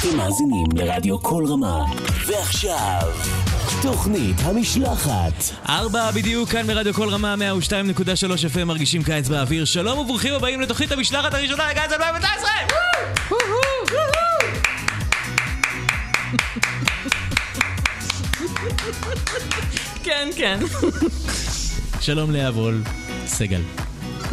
אתם 0.00 0.16
מאזינים 0.16 0.66
לרדיו 0.74 1.22
כל 1.22 1.44
רמה. 1.46 1.84
ועכשיו, 2.26 3.00
תוכנית 3.82 4.36
המשלחת. 4.40 5.44
ארבע 5.68 6.10
בדיוק 6.10 6.48
כאן 6.48 6.66
ברדיו 6.66 6.94
כל 6.94 7.08
רמה 7.08 7.34
102.3 7.34 8.54
FM 8.54 8.64
מרגישים 8.64 9.02
קיץ 9.02 9.28
באוויר. 9.28 9.64
שלום 9.64 9.98
וברוכים 9.98 10.34
הבאים 10.34 10.60
לתוכנית 10.60 10.92
המשלחת 10.92 11.34
הראשונה 11.34 11.70
לקיץ 11.70 11.92
2019! 11.92 12.50
כן, 20.02 20.28
כן. 20.36 20.58
שלום 22.00 22.30
לאה 22.30 22.50
וול, 22.50 22.82
סגל. 23.26 23.60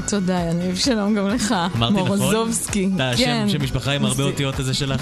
תודה, 0.08 0.40
יניב, 0.40 0.76
שלום 0.76 1.16
גם 1.16 1.28
לך. 1.28 1.56
אמרתי 1.76 1.94
נכון? 1.94 2.20
מורוזובסקי. 2.20 2.90
אתה 2.96 3.12
כן. 3.18 3.46
שם, 3.48 3.58
שם 3.58 3.64
משפחה 3.64 3.92
עם 3.92 4.06
הרבה 4.06 4.24
אותיות 4.24 4.60
הזה 4.60 4.74
שלך? 4.74 5.02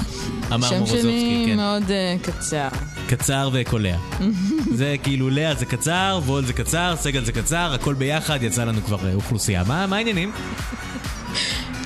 אמר 0.54 0.70
שם 0.70 0.86
שלי 0.86 1.44
כן. 1.48 1.56
מאוד 1.56 1.92
אה, 1.92 2.16
קצר. 2.22 2.68
קצר 3.08 3.50
וקולע. 3.54 3.98
זה 4.80 4.96
כאילו 5.04 5.30
לאה 5.30 5.56
זה 5.56 5.66
קצר, 5.66 6.20
וול 6.26 6.46
זה 6.46 6.54
קצר, 6.54 6.96
סגל 6.98 7.26
זה 7.26 7.32
קצר, 7.32 7.72
הכל 7.74 7.94
ביחד, 7.94 8.44
יצא 8.44 8.64
לנו 8.64 8.82
כבר 8.82 9.08
אה, 9.08 9.14
אוכלוסייה. 9.14 9.64
מה 9.68 9.88
מה 9.88 9.96
העניינים? 9.96 10.32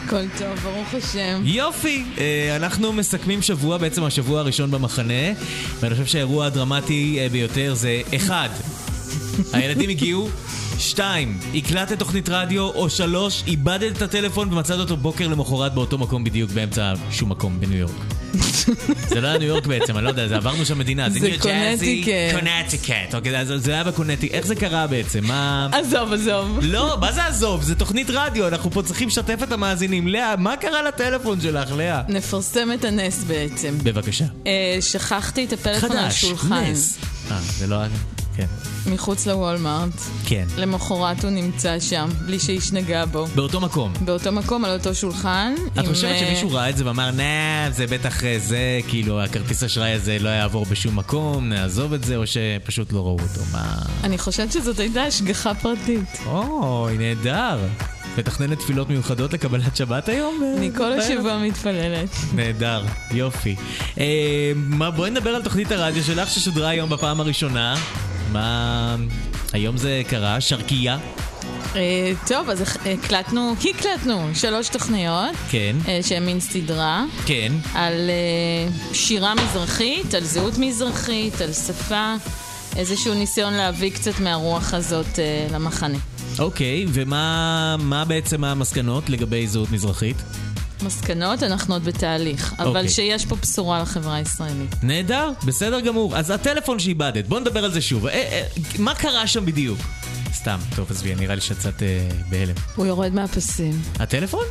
הכל 0.06 0.28
טוב, 0.38 0.60
ברוך 0.64 0.94
השם. 0.94 1.42
יופי! 1.44 2.04
אה, 2.18 2.56
אנחנו 2.56 2.94
מסכמים 2.94 3.42
שבוע, 3.42 3.78
בעצם 3.78 4.04
השבוע 4.04 4.40
הראשון 4.40 4.72
במחנה, 4.72 5.34
ואני 5.80 5.96
חושב 5.96 6.06
שהאירוע 6.06 6.46
הדרמטי 6.46 7.20
ביותר 7.32 7.74
זה 7.74 8.02
אחד, 8.16 8.50
הילדים 9.54 9.90
הגיעו, 9.90 10.30
שתיים, 10.84 11.40
הקלטת 11.56 12.00
תוכנית 12.00 12.30
רדיו, 12.30 12.70
או 12.70 12.90
שלוש, 12.90 13.44
איבדת 13.48 13.98
את 13.98 14.02
הטלפון 14.02 14.54
ומצאת 14.54 14.80
אותו 14.80 14.98
בוקר 14.98 15.28
למחרת 15.28 15.74
באותו 15.74 15.98
מקום 15.98 16.24
בדיוק, 16.24 16.52
באמצע 16.52 16.94
שום 17.12 17.30
מקום 17.30 17.60
בניו 17.60 17.78
יורק. 17.78 17.92
זה 19.10 19.22
לא 19.22 19.28
היה 19.28 19.38
ניו 19.38 19.48
יורק 19.48 19.68
בעצם, 19.68 19.98
אני 19.98 20.04
לא 20.06 20.10
יודע, 20.10 20.28
זה 20.28 20.36
עברנו 20.36 20.66
שם 20.66 20.78
מדינה. 20.80 21.10
זה 21.10 21.20
קונטיקט. 21.40 22.12
קונטיקט. 22.34 23.16
אוקיי, 23.16 23.46
זה 23.46 23.74
היה 23.74 23.84
בקונטיקט. 23.84 24.34
איך 24.34 24.46
זה 24.46 24.56
קרה 24.56 24.88
בעצם? 24.88 25.24
מה... 25.24 25.70
עזוב, 25.72 26.14
עזוב. 26.14 26.60
לא, 26.62 26.98
מה 27.00 27.12
זה 27.12 27.26
עזוב? 27.26 27.64
זה 27.64 27.76
תוכנית 27.76 28.08
רדיו, 28.10 28.48
אנחנו 28.48 28.72
פה 28.72 28.84
צריכים 28.84 29.08
לשתף 29.08 29.44
את 29.44 29.52
המאזינים. 29.52 30.08
לאה, 30.08 30.36
מה 30.36 30.58
קרה 30.58 30.84
לטלפון 30.84 31.42
שלך, 31.42 31.72
לאה? 31.72 32.02
נפרסם 32.08 32.70
את 32.74 32.86
הנס 32.86 33.24
בעצם. 33.24 33.78
בבקשה. 33.84 34.26
אה, 34.48 34.78
שכחתי 34.82 35.46
את 35.46 35.54
הפלאפון 35.54 35.92
על 35.92 35.98
חדש, 35.98 36.24
השולחן, 36.24 36.54
נס. 36.54 36.98
אה, 37.32 37.40
זה 37.42 37.68
לא... 37.68 37.78
כן. 38.38 38.46
מחוץ 38.88 39.28
לוולמארט. 39.28 40.02
כן. 40.26 40.46
למחרת 40.58 41.24
הוא 41.24 41.32
נמצא 41.32 41.80
שם, 41.80 42.10
בלי 42.26 42.40
שאיש 42.40 42.72
נגע 42.72 43.06
בו. 43.06 43.26
באותו 43.36 43.60
מקום. 43.60 43.94
באותו 44.02 44.32
מקום, 44.32 44.66
על 44.66 44.78
אותו 44.78 44.96
שולחן. 44.96 45.54
את 45.80 45.88
חושבת 45.88 46.12
אה, 46.12 46.20
שמישהו 46.20 46.52
ראה 46.52 46.70
את 46.70 46.78
זה 46.78 46.86
ואמר, 46.86 47.12
נה, 47.12 47.72
זה 47.72 47.88
בטח 47.88 48.24
אה, 48.24 48.36
זה, 48.40 48.80
כאילו, 48.88 49.22
הכרטיס 49.22 49.64
אשראי 49.64 49.92
הזה 49.92 50.18
לא 50.20 50.30
יעבור 50.30 50.66
בשום 50.66 51.00
מקום, 51.00 51.50
נעזוב 51.50 51.94
את 51.94 52.04
זה, 52.04 52.16
או 52.16 52.24
שפשוט 52.28 52.94
לא 52.94 53.00
ראו 53.00 53.20
אותו? 53.20 53.42
מה... 53.52 53.76
אני 54.04 54.18
חושבת 54.18 54.52
שזאת 54.52 54.80
הייתה 54.80 55.04
השגחה 55.04 55.54
פרטית. 55.54 56.20
אוי, 56.26 56.98
נהדר. 56.98 57.60
מתכננת 58.18 58.60
תפילות 58.60 58.90
מיוחדות 58.90 59.34
לקבלת 59.34 59.76
שבת 59.76 60.10
היום? 60.10 60.44
אני 60.58 60.72
כל 60.78 60.94
השבוע 60.94 61.38
מתפללת. 61.38 62.10
נהדר, 62.34 62.84
יופי. 63.12 63.56
אה, 64.00 64.52
מה, 64.56 64.92
בואי 64.92 65.12
נדבר 65.12 65.30
על 65.30 65.44
תוכנית 65.44 65.72
הרדיו 65.72 66.04
שלך 66.04 66.30
ששודרה 66.30 66.70
היום 66.70 66.90
בפעם 66.90 67.20
הראשונה. 67.20 67.76
מה... 68.34 68.96
היום 69.54 69.78
זה 69.78 70.02
קרה, 70.08 70.42
שרקייה. 70.42 70.98
אה, 71.76 72.12
טוב, 72.28 72.50
אז 72.50 72.64
הקלטנו, 72.86 73.56
הקלטנו 73.70 74.30
שלוש 74.34 74.70
תוכניות, 74.70 75.36
כן, 75.50 75.76
אה, 75.88 76.00
שהן 76.04 76.26
מין 76.26 76.40
סדרה, 76.40 77.06
כן. 77.26 77.52
על 77.74 78.10
אה, 78.10 78.94
שירה 78.94 79.34
מזרחית, 79.36 80.14
על 80.14 80.24
זהות 80.24 80.58
מזרחית, 80.58 81.42
על 81.42 81.54
שפה, 81.54 82.14
איזשהו 82.76 83.14
ניסיון 83.14 83.54
להביא 83.54 83.92
קצת 83.92 84.20
מהרוח 84.20 84.74
הזאת 84.74 85.20
אה, 85.20 85.48
למחנה. 85.52 85.98
אוקיי, 86.40 86.86
ומה 86.90 87.76
מה 87.80 88.06
בעצם 88.06 88.44
המסקנות 88.44 89.10
לגבי 89.10 89.48
זהות 89.48 89.72
מזרחית? 89.72 90.18
מסקנות, 90.82 91.44
אנחנו 91.44 91.74
עוד 91.74 91.84
בתהליך, 91.84 92.54
אבל 92.60 92.68
אוקיי. 92.68 92.90
שיש 92.90 93.26
פה 93.26 93.36
בשורה 93.36 93.82
לחברה 93.82 94.16
הישראלית. 94.16 94.76
נהדר, 94.84 95.32
בסדר 95.46 95.80
גמור. 95.80 96.18
אז 96.18 96.30
הטלפון 96.30 96.80
שאיבדת, 96.80 97.28
בוא 97.28 97.40
נדבר 97.40 97.64
על 97.64 97.72
זה 97.72 97.82
שוב. 97.82 98.08
אה, 98.08 98.14
אה, 98.14 98.48
מה 98.80 98.96
קרה 98.96 99.28
שם 99.28 99.46
בדיוק? 99.46 99.80
סתם, 100.34 100.60
טוב, 100.76 100.92
עזבי, 100.92 101.16
נראה 101.16 101.36
לי 101.36 101.42
שיצאת 101.42 101.84
אה, 101.84 102.10
בהלם. 102.30 102.56
הוא 102.76 102.86
יורד 102.86 103.14
מהפסים. 103.14 103.82
הטלפון? 104.00 104.46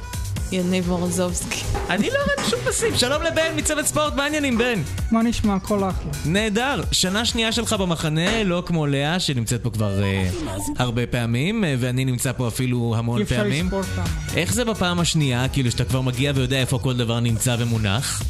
יניב 0.52 0.88
מורזובסקי. 0.88 1.62
אני 1.90 2.08
לא 2.10 2.18
ראיתי 2.28 2.50
שום 2.50 2.58
פסים. 2.64 2.96
שלום 2.96 3.22
לבן 3.22 3.52
מצוות 3.56 3.86
ספורט, 3.86 4.14
מה 4.14 4.24
העניינים, 4.24 4.58
בן? 4.58 4.82
מה 5.10 5.22
נשמע? 5.22 5.54
הכל 5.54 5.78
אחלה. 5.78 6.10
נהדר. 6.26 6.82
שנה 6.92 7.24
שנייה 7.24 7.52
שלך 7.52 7.72
במחנה, 7.72 8.44
לא 8.44 8.62
כמו 8.66 8.86
לאה, 8.86 9.20
שנמצאת 9.20 9.62
פה 9.62 9.70
כבר 9.70 10.02
אה, 10.02 10.28
הרבה 10.78 11.06
פעמים, 11.06 11.64
אה, 11.64 11.74
ואני 11.78 12.04
נמצא 12.04 12.32
פה 12.32 12.48
אפילו 12.48 12.94
המון 12.96 13.24
פעמים. 13.24 13.70
איך 14.36 14.52
זה 14.52 14.64
בפעם 14.64 15.00
השנייה, 15.00 15.48
כאילו 15.48 15.70
שאתה 15.70 15.84
כבר 15.84 16.00
מגיע 16.00 16.32
ויודע 16.34 16.56
איפה 16.56 16.78
כל 16.78 16.96
דבר 16.96 17.20
נמצא 17.20 17.56
ומונח? 17.58 18.22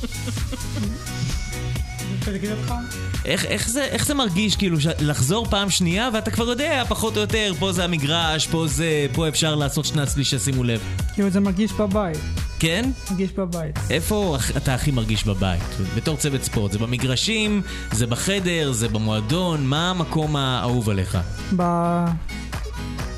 איך, 3.25 3.45
איך, 3.45 3.69
זה, 3.69 3.85
איך 3.85 4.07
זה 4.07 4.15
מרגיש 4.15 4.57
כאילו 4.57 4.77
לחזור 5.01 5.47
פעם 5.47 5.71
שנייה 5.71 6.09
ואתה 6.13 6.31
כבר 6.31 6.49
יודע 6.49 6.85
פחות 6.89 7.17
או 7.17 7.21
יותר, 7.21 7.53
פה 7.59 7.73
זה 7.73 7.85
המגרש, 7.85 8.47
פה 8.47 8.67
זה, 8.67 9.07
פה 9.13 9.29
אפשר 9.29 9.55
לעשות 9.55 9.85
שנץ 9.85 10.15
בלי 10.15 10.25
שישימו 10.25 10.65
לב. 10.65 10.81
כאילו 11.15 11.31
זה 11.31 11.41
מרגיש 11.41 11.73
בבית. 11.73 12.19
כן? 12.59 12.91
מרגיש 13.11 13.33
בבית. 13.33 13.79
איפה 13.91 14.37
אתה 14.57 14.75
הכי 14.75 14.91
מרגיש 14.91 15.25
בבית? 15.25 15.63
בתור 15.97 16.17
צוות 16.17 16.43
ספורט, 16.43 16.73
זה 16.73 16.79
במגרשים, 16.79 17.63
זה 17.93 18.07
בחדר, 18.07 18.73
זה 18.73 18.89
במועדון, 18.89 19.67
מה 19.67 19.91
המקום 19.91 20.37
האהוב 20.37 20.91
עליך? 20.91 21.19
ב... 21.57 21.63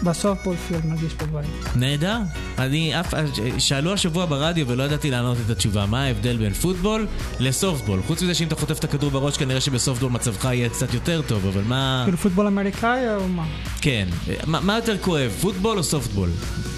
בסופטבול 0.04 0.56
פילד 0.56 0.87
מרגיש 0.87 1.15
בבית. 1.15 1.47
נהדר. 1.76 2.19
אני 2.59 3.00
אף... 3.00 3.15
שאלו 3.59 3.92
השבוע 3.92 4.26
ברדיו 4.26 4.69
ולא 4.69 4.82
ידעתי 4.82 5.10
לענות 5.10 5.37
את 5.47 5.50
התשובה. 5.50 5.87
מה 5.87 6.04
ההבדל 6.04 6.37
בין 6.37 6.53
פוטבול 6.53 7.06
לסופטבול? 7.41 8.03
חוץ 8.06 8.22
מזה 8.22 8.34
שאם 8.34 8.47
אתה 8.47 8.56
חוטף 8.56 8.78
את 8.78 8.84
הכדור 8.84 9.10
בראש 9.10 9.37
כנראה 9.37 9.60
שבסופטבול 9.60 10.10
מצבך 10.10 10.44
יהיה 10.44 10.69
קצת 10.69 10.94
יותר 10.94 11.22
טוב, 11.22 11.47
אבל 11.47 11.62
מה... 11.62 12.03
כאילו 12.04 12.19
פוטבול 12.19 12.47
אמריקאי 12.47 13.16
או 13.16 13.28
מה? 13.28 13.47
כן. 13.81 14.09
מה, 14.47 14.60
מה 14.60 14.76
יותר 14.76 14.98
כואב, 14.98 15.32
פוטבול 15.41 15.78
או 15.78 15.82
סופטבול? 15.82 16.31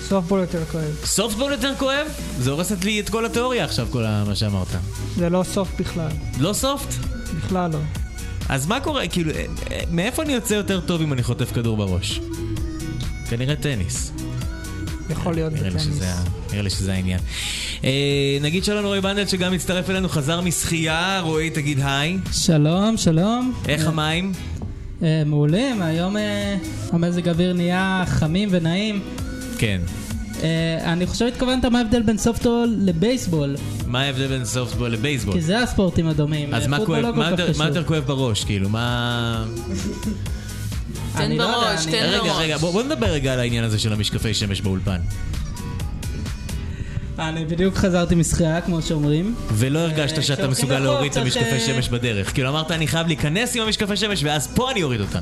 סופטבול 0.08 0.40
יותר 0.40 0.64
כואב. 0.64 0.94
סופטבול 1.04 1.52
יותר 1.52 1.72
כואב? 1.78 2.06
זה 2.38 2.50
הורסת 2.50 2.84
לי 2.84 3.00
את 3.00 3.10
כל 3.10 3.26
התיאוריה 3.26 3.64
עכשיו, 3.64 3.86
כל 3.90 4.04
מה 4.26 4.34
שאמרת. 4.34 4.66
זה 5.16 5.30
לא 5.30 5.42
סופט 5.42 5.80
בכלל. 5.80 6.08
לא 6.38 6.52
סופט? 6.52 6.94
בכלל 7.36 7.70
לא. 7.72 7.78
אז 8.48 8.66
מה 8.66 8.80
קורה, 8.80 9.08
כאילו, 9.08 9.30
אה, 9.30 9.44
אה, 9.70 9.80
מאיפה 9.90 10.22
אני 10.22 10.32
יוצא 10.32 10.54
יותר 10.54 10.80
טוב 10.80 11.02
אם 11.02 11.12
אני 11.12 11.22
חוטף 11.22 11.52
כדור 11.52 11.76
בראש? 11.76 12.20
כנראה 13.30 13.56
טניס. 13.56 14.12
יכול 15.10 15.34
להיות 15.34 15.52
בטניס. 15.52 16.02
נראה 16.50 16.62
לי 16.62 16.70
שזה 16.70 16.92
העניין. 16.92 17.20
אה, 17.84 18.38
נגיד 18.40 18.64
שלום 18.64 18.84
רועי 18.84 19.00
בנדל 19.00 19.26
שגם 19.26 19.52
מצטרף 19.52 19.90
אלינו, 19.90 20.08
חזר 20.08 20.40
משחייה, 20.40 21.20
רועי 21.20 21.50
תגיד 21.50 21.80
היי. 21.82 22.18
שלום, 22.32 22.96
שלום. 22.96 23.52
איך 23.68 23.82
אה, 23.82 23.88
המים? 23.88 24.32
אה, 25.02 25.22
מעולים, 25.26 25.82
היום 25.82 26.16
אה, 26.16 26.56
המזג 26.92 27.28
אוויר 27.28 27.52
נהיה 27.52 28.04
חמים 28.06 28.48
ונעים. 28.52 29.02
כן. 29.58 29.80
אני 30.84 31.06
חושב 31.06 31.24
התכוונת 31.24 31.64
מה 31.64 31.78
ההבדל 31.78 32.02
בין 32.02 32.18
סופטבול 32.18 32.74
לבייסבול, 32.78 33.56
מה 33.86 34.02
ההבדל 34.02 34.26
בין 34.26 34.44
סופטבול 34.44 34.90
לבייסבול? 34.90 35.34
כי 35.34 35.40
זה 35.40 35.62
הספורטים 35.62 36.08
הדומים. 36.08 36.54
אז 36.54 36.66
מה 36.66 36.78
לא. 36.78 37.64
יותר 37.64 37.84
כואב 37.84 38.04
בראש, 38.04 38.44
כאילו, 38.44 38.68
מה... 38.68 39.44
תן 41.16 41.22
אני 41.22 41.38
לא 41.38 41.46
בראש, 41.46 41.82
אני- 41.86 41.92
תן 41.92 41.98
רגע, 42.06 42.22
בראש. 42.22 42.36
רגע, 42.38 42.56
בוא 42.56 42.72
בוא 42.72 42.82
נדבר 42.82 43.06
רגע 43.06 43.32
על 43.32 43.40
העניין 43.40 43.64
הזה 43.64 43.78
של 43.78 43.92
המשקפי 43.92 44.34
שמש 44.34 44.60
באולפן. 44.60 44.98
אני 47.18 47.44
בדיוק 47.44 47.76
חזרתי 47.76 48.14
משחייה, 48.14 48.60
כמו 48.60 48.82
שאומרים. 48.82 49.34
ולא 49.52 49.78
הרגשת 49.78 49.98
אה, 50.18 50.22
שאתה 50.22 50.22
כשהולכים 50.22 50.50
מסוגל 50.50 50.78
להוריד 50.78 51.10
את 51.12 51.16
המשקפי 51.18 51.44
אה, 51.52 51.60
שמש 51.60 51.88
בדרך. 51.88 52.34
כאילו 52.34 52.48
אמרת, 52.48 52.70
אני 52.70 52.86
חייב 52.86 53.06
להיכנס 53.06 53.56
עם 53.56 53.62
המשקפי 53.62 53.96
שמש, 53.96 54.24
ואז 54.24 54.46
פה 54.54 54.70
אני 54.70 54.82
אוריד 54.82 55.00
אותם. 55.00 55.18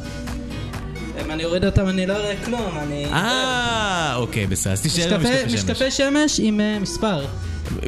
אם 1.24 1.30
אני 1.30 1.44
אוריד 1.44 1.64
אותם 1.64 1.88
אני 1.88 2.06
לא 2.06 2.12
אראה 2.16 2.34
כלום, 2.44 2.78
אני... 2.82 3.04
אה, 3.12 4.14
אוקיי, 4.16 4.46
בסדר, 4.46 4.72
אז 4.72 4.82
תישאר 4.82 5.14
עם 5.14 5.20
משקפי- 5.20 5.28
המשקפי 5.42 5.50
שמש. 5.50 5.70
משקפי 5.70 5.90
שמש 5.90 6.40
עם 6.42 6.60
אה, 6.60 6.78
מספר. 6.80 7.24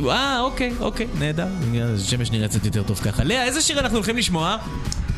אה, 0.09 0.41
אוקיי, 0.41 0.73
אוקיי, 0.81 1.07
נהדר. 1.19 1.47
שמש 2.05 2.31
נראה 2.31 2.49
קצת 2.49 2.65
יותר 2.65 2.83
טוב 2.83 2.99
ככה. 3.05 3.25
לאה, 3.25 3.45
איזה 3.45 3.61
שיר 3.61 3.81
אנחנו 3.81 3.97
הולכים 3.97 4.17
לשמוע? 4.17 4.57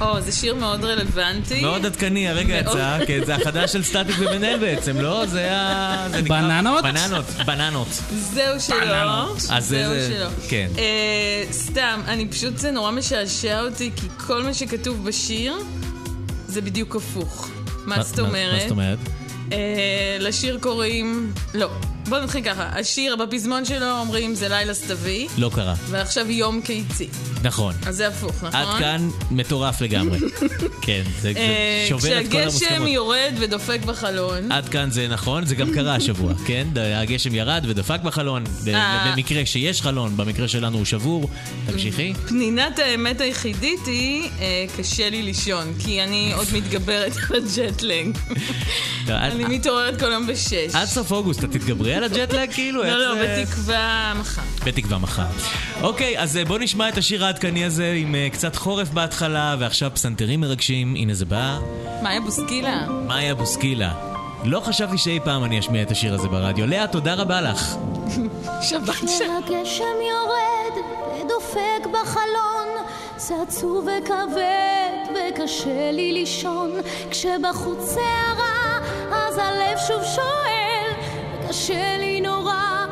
או, 0.00 0.20
זה 0.20 0.32
שיר 0.32 0.54
מאוד 0.54 0.84
רלוונטי. 0.84 1.60
מאוד 1.60 1.86
עדכני, 1.86 2.28
הרגע. 2.28 2.54
יצא, 2.58 2.98
כן, 3.06 3.20
זה 3.26 3.34
החדש 3.34 3.72
של 3.72 3.82
סטטיק 3.82 4.16
ובן 4.18 4.44
אל 4.44 4.58
בעצם, 4.58 5.00
לא? 5.00 5.26
זה 5.26 5.52
ה... 5.52 6.06
זה 6.10 6.22
נקרא- 6.22 6.40
בננות? 6.40 6.84
בננות, 6.84 7.24
בננות. 7.46 7.88
זהו 8.12 8.60
שלו. 8.60 8.76
אז 9.50 9.66
זה- 9.66 9.82
זהו 9.84 9.94
זה- 9.94 10.14
שלו. 10.16 10.48
כן. 10.48 10.68
אה, 10.78 11.52
סתם, 11.52 12.00
אני 12.06 12.28
פשוט, 12.28 12.58
זה 12.58 12.70
נורא 12.70 12.90
משעשע 12.90 13.60
אותי, 13.62 13.90
כי 13.96 14.06
כל 14.26 14.42
מה 14.42 14.54
שכתוב 14.54 15.04
בשיר, 15.04 15.54
זה 16.48 16.60
בדיוק 16.60 16.96
הפוך. 16.96 17.48
מה 17.84 18.02
זאת 18.02 18.18
אומרת? 18.18 18.52
מה 18.54 18.60
זאת 18.60 18.70
אומרת? 18.70 18.98
אה, 19.52 19.58
לשיר 20.20 20.58
קוראים... 20.60 21.32
לא. 21.54 21.70
בוא 22.08 22.18
נתחיל 22.18 22.44
ככה, 22.44 22.68
השיר 22.72 23.16
בפזמון 23.16 23.64
שלו 23.64 23.90
אומרים 23.90 24.34
זה 24.34 24.48
לילה 24.48 24.74
סתווי, 24.74 25.28
לא 25.38 25.50
קרה. 25.54 25.74
ועכשיו 25.90 26.30
יום 26.30 26.60
קיצי. 26.60 27.08
נכון. 27.42 27.74
אז 27.86 27.96
זה 27.96 28.08
הפוך, 28.08 28.34
נכון? 28.44 28.60
עד 28.60 28.78
כאן 28.78 29.08
מטורף 29.30 29.80
לגמרי. 29.80 30.18
כן, 30.86 31.02
זה 31.20 31.32
זה 31.32 31.38
אה, 31.38 31.86
שובר 31.88 32.20
את 32.20 32.24
כל 32.24 32.28
כשהגשם 32.30 32.42
המוסכמות. 32.66 32.88
יורד 32.88 33.32
ודופק 33.38 33.78
בחלון. 33.86 34.52
עד 34.52 34.68
כאן 34.68 34.90
זה 34.90 35.08
נכון, 35.08 35.46
זה 35.46 35.54
גם 35.54 35.70
קרה 35.74 35.94
השבוע, 35.94 36.32
כן? 36.46 36.66
הגשם 36.96 37.34
ירד 37.34 37.64
ודפק 37.68 38.00
בחלון, 38.04 38.44
אה. 38.74 39.12
במקרה 39.16 39.46
שיש 39.46 39.82
חלון, 39.82 40.16
במקרה 40.16 40.48
שלנו 40.48 40.76
הוא 40.76 40.84
שבור. 40.84 41.28
תמשיכי. 41.66 42.12
פנינת 42.28 42.78
האמת 42.78 43.20
היחידית 43.20 43.86
היא, 43.86 44.28
אה, 44.40 44.64
קשה 44.78 45.10
לי 45.10 45.22
לישון, 45.22 45.74
כי 45.84 46.02
אני 46.02 46.32
עוד 46.36 46.46
מתגברת 46.52 47.12
על 47.30 47.36
הג'טלג. 47.36 48.16
עד- 49.08 49.32
אני 49.32 49.44
מתעוררת 49.44 50.00
כל 50.00 50.12
יום 50.12 50.26
בשש. 50.26 50.54
עד 50.74 50.84
סוף 50.88 51.12
אוגוסט 51.12 51.44
את 51.44 51.50
תתגברי 51.52 51.97
על 51.98 52.04
הג'טלג 52.04 52.52
כאילו? 52.52 52.84
איך 52.84 52.92
לא, 52.94 52.98
לא, 52.98 53.14
זה- 53.14 53.44
בתקווה 53.44 54.12
מחר. 54.20 54.42
בתקווה 54.64 54.98
מחר. 54.98 55.22
אוקיי, 55.82 56.18
אז 56.18 56.36
אה, 56.36 56.44
בואו 56.44 56.58
נשמע 56.58 56.88
את 56.88 56.98
השיר 56.98 57.24
העדכני 57.24 57.64
הזה 57.64 57.92
עם 57.96 58.14
אה, 58.14 58.28
קצת 58.32 58.56
חורף 58.56 58.90
בהתחלה, 58.90 59.56
ועכשיו 59.58 59.90
פסנתרים 59.94 60.40
מרגשים. 60.40 60.94
הנה 60.94 61.14
זה 61.14 61.24
בא. 61.24 61.58
מאיה 62.02 62.20
בוסקילה. 62.20 62.86
מאיה 63.06 63.34
בוסקילה. 63.34 63.90
לא 64.44 64.60
חשבתי 64.60 64.98
שאי 64.98 65.18
פעם 65.24 65.44
אני 65.44 65.58
אשמיע 65.60 65.82
את 65.82 65.90
השיר 65.90 66.14
הזה 66.14 66.28
ברדיו. 66.28 66.66
לאה, 66.66 66.86
תודה 66.86 67.14
רבה 67.14 67.40
לך. 67.40 67.74
שבת 68.62 68.94
שלום. 68.94 69.06
כשהגשם 69.06 69.84
יורד 70.10 70.84
ודופק 71.24 71.86
בחלון 71.92 72.68
זה 73.16 73.34
עצוב 73.48 73.86
וכבד 73.86 75.10
וקשה 75.10 75.90
לי 75.92 76.12
לישון 76.12 76.70
כשבחוץ 77.10 77.78
סערה 77.80 78.78
אז 79.12 79.38
הלב 79.38 79.78
שוב 79.86 80.02
שואל 80.14 80.57
וקשה 81.48 81.96
לי 81.98 82.20
נורא 82.20 82.86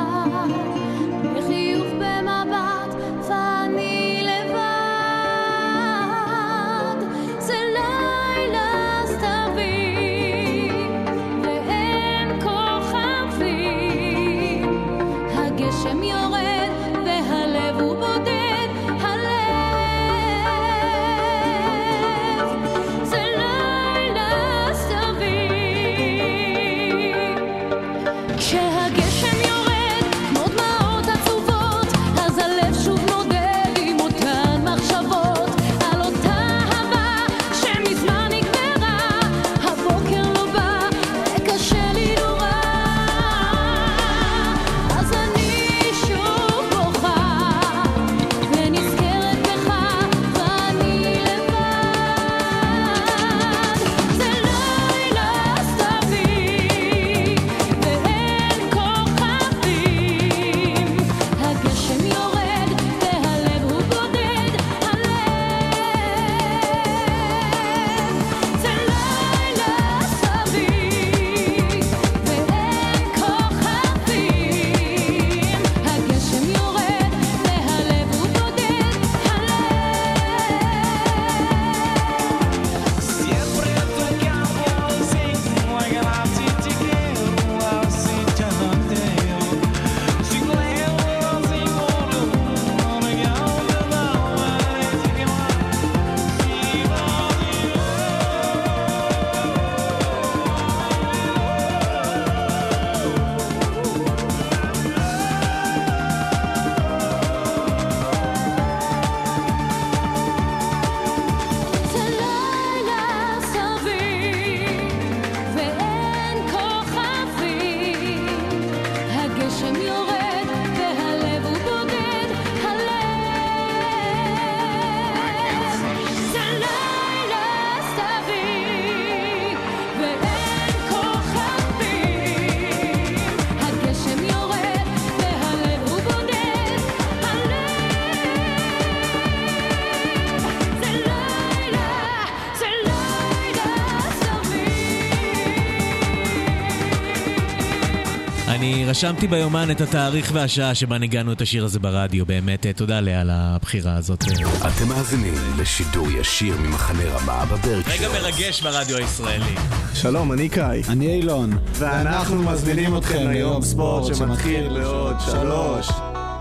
רשמתי 148.94 149.28
ביומן 149.28 149.72
את 149.72 149.82
התאריך 149.82 150.32
והשעה 150.34 150.76
שבה 150.76 150.98
ניגענו 150.98 151.34
את 151.34 151.42
השיר 151.42 151.66
הזה 151.66 151.80
ברדיו. 151.80 152.26
באמת, 152.26 152.66
אה, 152.66 152.74
תודה 152.74 153.00
לאה 153.00 153.22
על 153.22 153.30
הבחירה 153.30 153.96
הזאת. 153.96 154.24
אתם 154.68 154.88
מאזינים 154.88 155.34
לשידור 155.58 156.12
ישיר 156.12 156.58
ממחנה 156.58 157.04
רמה 157.04 157.46
בברקשיר. 157.46 157.94
רגע 157.94 158.10
מרגש 158.10 158.62
ברדיו 158.62 158.98
הישראלי. 158.98 159.56
שלום, 159.94 160.34
אני 160.34 160.50
קאי. 160.50 160.82
אני 160.90 161.08
אילון. 161.08 161.58
ואנחנו 161.74 162.44
מזמינים 162.44 162.98
אתכם 162.98 163.30
ליום 163.30 163.62
ספורט 163.62 164.16
שמתחיל 164.16 164.70
בעוד 164.70 165.16
שלוש, 165.26 165.90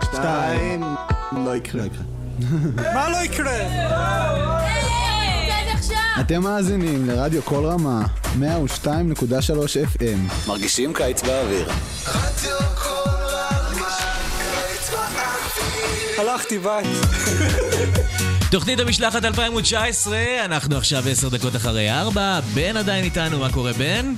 שתיים, 0.04 0.82
לא 1.44 1.56
יקרה. 1.56 1.84
מה 2.94 3.08
לא 3.08 3.16
יקרה? 3.24 3.58
אתם 6.20 6.42
מאזינים 6.42 7.06
לרדיו 7.06 7.42
כל 7.44 7.64
רמה, 7.64 8.02
102.3 8.24 8.86
FM. 9.96 10.48
מרגישים 10.48 10.92
קיץ 10.92 11.22
באוויר. 11.22 11.68
הלכתי, 16.22 16.58
ביי. 16.58 16.84
תוכנית 18.52 18.80
המשלחת 18.80 19.24
2019, 19.24 20.18
אנחנו 20.44 20.76
עכשיו 20.76 21.02
עשר 21.08 21.28
דקות 21.28 21.56
אחרי 21.56 21.90
ארבע, 21.90 22.40
בן 22.54 22.76
עדיין 22.76 23.04
איתנו, 23.04 23.38
מה 23.38 23.52
קורה 23.52 23.72
בן? 23.72 24.14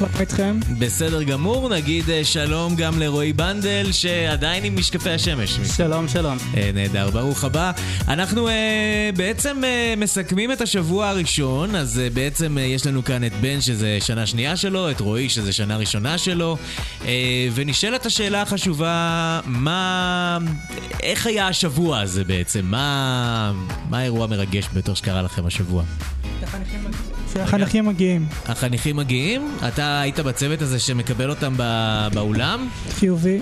מה 0.00 0.20
איתכם? 0.20 0.60
בסדר 0.78 1.22
גמור, 1.22 1.68
נגיד 1.68 2.10
אה, 2.10 2.24
שלום 2.24 2.76
גם 2.76 2.98
לרועי 2.98 3.32
בנדל, 3.32 3.92
שעדיין 3.92 4.64
עם 4.64 4.76
משקפי 4.76 5.10
השמש. 5.10 5.58
שלום, 5.76 6.08
שלום. 6.08 6.38
אה, 6.56 6.70
נהדר, 6.74 7.10
ברוך 7.10 7.44
הבא. 7.44 7.72
אנחנו 8.08 8.48
אה, 8.48 9.10
בעצם 9.16 9.64
אה, 9.64 9.94
מסכמים 9.96 10.52
את 10.52 10.60
השבוע 10.60 11.08
הראשון, 11.08 11.74
אז 11.74 11.98
אה, 11.98 12.08
בעצם 12.10 12.58
אה, 12.58 12.62
יש 12.62 12.86
לנו 12.86 13.04
כאן 13.04 13.24
את 13.24 13.32
בן 13.40 13.60
שזה 13.60 13.98
שנה 14.00 14.26
שנייה 14.26 14.56
שלו, 14.56 14.90
את 14.90 15.00
רועי 15.00 15.28
שזה 15.28 15.52
שנה 15.52 15.76
ראשונה 15.76 16.18
שלו, 16.18 16.56
אה, 17.04 17.48
ונשאלת 17.54 18.06
השאלה 18.06 18.42
החשובה, 18.42 19.40
מה... 19.44 20.38
איך 21.02 21.26
היה 21.26 21.48
השבוע 21.48 22.00
הזה 22.00 22.24
בעצם? 22.24 22.60
מה, 22.64 23.52
מה 23.90 23.98
האירוע 23.98 24.24
המרגש 24.24 24.68
ביותר 24.72 24.94
שקרה 24.94 25.22
לכם 25.22 25.46
השבוע? 25.46 25.82
שהחניכים 27.34 27.86
מגיעים. 27.86 28.26
החניכים 28.46 28.96
מגיעים? 28.96 29.56
אתה 29.68 30.00
היית 30.00 30.18
בצוות 30.18 30.62
הזה 30.62 30.78
שמקבל 30.78 31.30
אותם 31.30 31.54
באולם? 32.12 32.68
חיובי. 32.90 33.40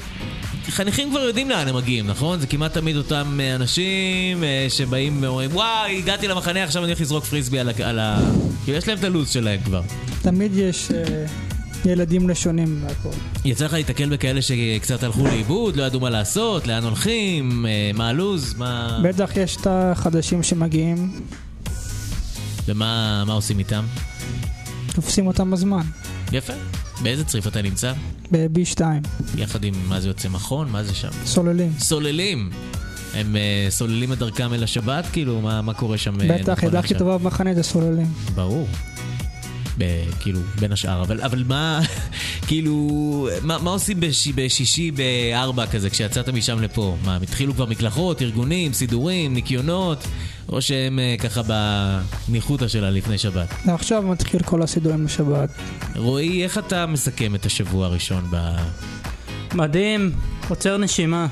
חניכים 0.71 1.11
כבר 1.11 1.21
יודעים 1.21 1.51
לאן 1.51 1.69
הם 1.69 1.77
מגיעים, 1.77 2.07
נכון? 2.07 2.41
זה 2.41 2.47
כמעט 2.47 2.75
תמיד 2.75 2.97
אותם 2.97 3.39
אה, 3.41 3.55
אנשים 3.55 4.45
אה, 4.45 4.67
שבאים 4.69 5.23
ואומרים, 5.23 5.51
וואי, 5.53 5.99
הגעתי 5.99 6.29
למחנה, 6.29 6.65
עכשיו 6.65 6.83
אני 6.85 6.93
הולך 6.93 7.01
לזרוק 7.01 7.25
פריסבי 7.25 7.59
על 7.59 7.69
ה... 7.69 7.73
על 7.85 7.99
ה... 7.99 8.21
כאילו, 8.65 8.79
יש 8.79 8.89
להם 8.89 8.99
את 8.99 9.05
הלו"ז 9.05 9.31
שלהם 9.31 9.61
כבר. 9.61 9.83
תמיד 10.23 10.53
יש 10.55 10.91
אה, 10.91 11.27
ילדים 11.85 12.29
לשונים 12.29 12.85
והכל. 12.87 13.17
יצא 13.45 13.65
לך 13.65 13.73
להתקל 13.73 14.09
בכאלה 14.09 14.43
שקצת 14.43 15.03
הלכו 15.03 15.25
לאיבוד, 15.25 15.77
לא 15.77 15.83
ידעו 15.83 16.01
מה 16.01 16.11
לעשות, 16.11 16.67
לאן 16.67 16.85
הולכים, 16.85 17.67
אה, 17.67 17.91
מה 17.95 18.09
הלו"ז, 18.09 18.55
מה... 18.59 19.01
בטח 19.05 19.37
יש 19.37 19.57
את 19.57 19.67
החדשים 19.71 20.43
שמגיעים, 20.43 21.21
ומה 22.67 23.25
מה 23.27 23.33
עושים 23.33 23.59
איתם? 23.59 23.85
תופסים 24.95 25.27
אותם 25.27 25.51
בזמן. 25.51 25.83
יפה. 26.33 26.53
באיזה 27.03 27.25
צריף 27.25 27.47
אתה 27.47 27.63
נמצא? 27.63 27.93
ב-B2, 28.33 28.81
יחד 29.37 29.65
עם, 29.65 29.75
מה 29.89 30.01
זה 30.01 30.09
יוצא 30.09 30.29
מכון? 30.29 30.69
מה 30.71 30.85
זה 30.85 30.95
שם? 30.95 31.09
סוללים. 31.25 31.73
סוללים. 31.79 32.51
הם 33.15 33.37
אה, 33.37 33.67
סוללים 33.71 34.13
את 34.13 34.19
דרכם 34.19 34.55
אל 34.55 34.65
השבת? 34.65 35.07
כאילו, 35.13 35.41
מה, 35.41 35.63
מה 35.63 35.75
קורה 35.75 35.99
שם? 35.99 36.21
אה, 36.21 36.27
בטח, 36.39 36.53
נכון 36.53 36.69
הכי 36.69 36.79
עכשיו? 36.79 36.99
טובה 36.99 37.19
במחנה 37.19 37.55
זה 37.55 37.63
סוללים. 37.63 38.07
ברור. 38.35 38.69
ב- 39.79 39.85
כאילו, 40.21 40.41
בין 40.61 40.73
השאר. 40.73 41.03
אבל, 41.03 41.21
אבל 41.21 41.45
מה, 41.49 41.81
כאילו, 42.49 42.89
מה, 43.43 43.59
מה 43.59 43.71
עושים 43.71 44.01
בש, 44.01 44.29
בשישי 44.29 44.91
בארבע 44.91 45.67
כזה, 45.67 45.91
כשיצאת 45.91 46.29
משם 46.29 46.63
לפה? 46.63 46.97
מה, 47.05 47.17
הם 47.17 47.23
התחילו 47.23 47.55
כבר 47.55 47.67
מקלחות, 47.67 48.23
ארגונים, 48.23 48.73
סידורים, 48.73 49.35
ניקיונות? 49.35 50.05
או 50.49 50.63
שהם 50.63 50.99
אה, 50.99 51.15
ככה 51.19 51.41
בניחותא 52.29 52.69
שלה 52.69 52.91
לפני 52.91 53.19
שבת? 53.19 53.55
ועכשיו 53.67 54.03
מתחיל 54.03 54.43
כל 54.43 54.63
הסידורים 54.63 55.05
לשבת. 55.05 55.51
רועי, 55.97 56.45
איך 56.45 56.59
אתה 56.59 56.87
מסכם 56.87 57.35
את 57.35 57.47
השבוע 57.47 57.87
הראשון 57.87 58.25
ב... 58.31 58.37
מדהים, 59.55 60.13
עוצר 60.49 60.77
נשימה. 60.77 61.27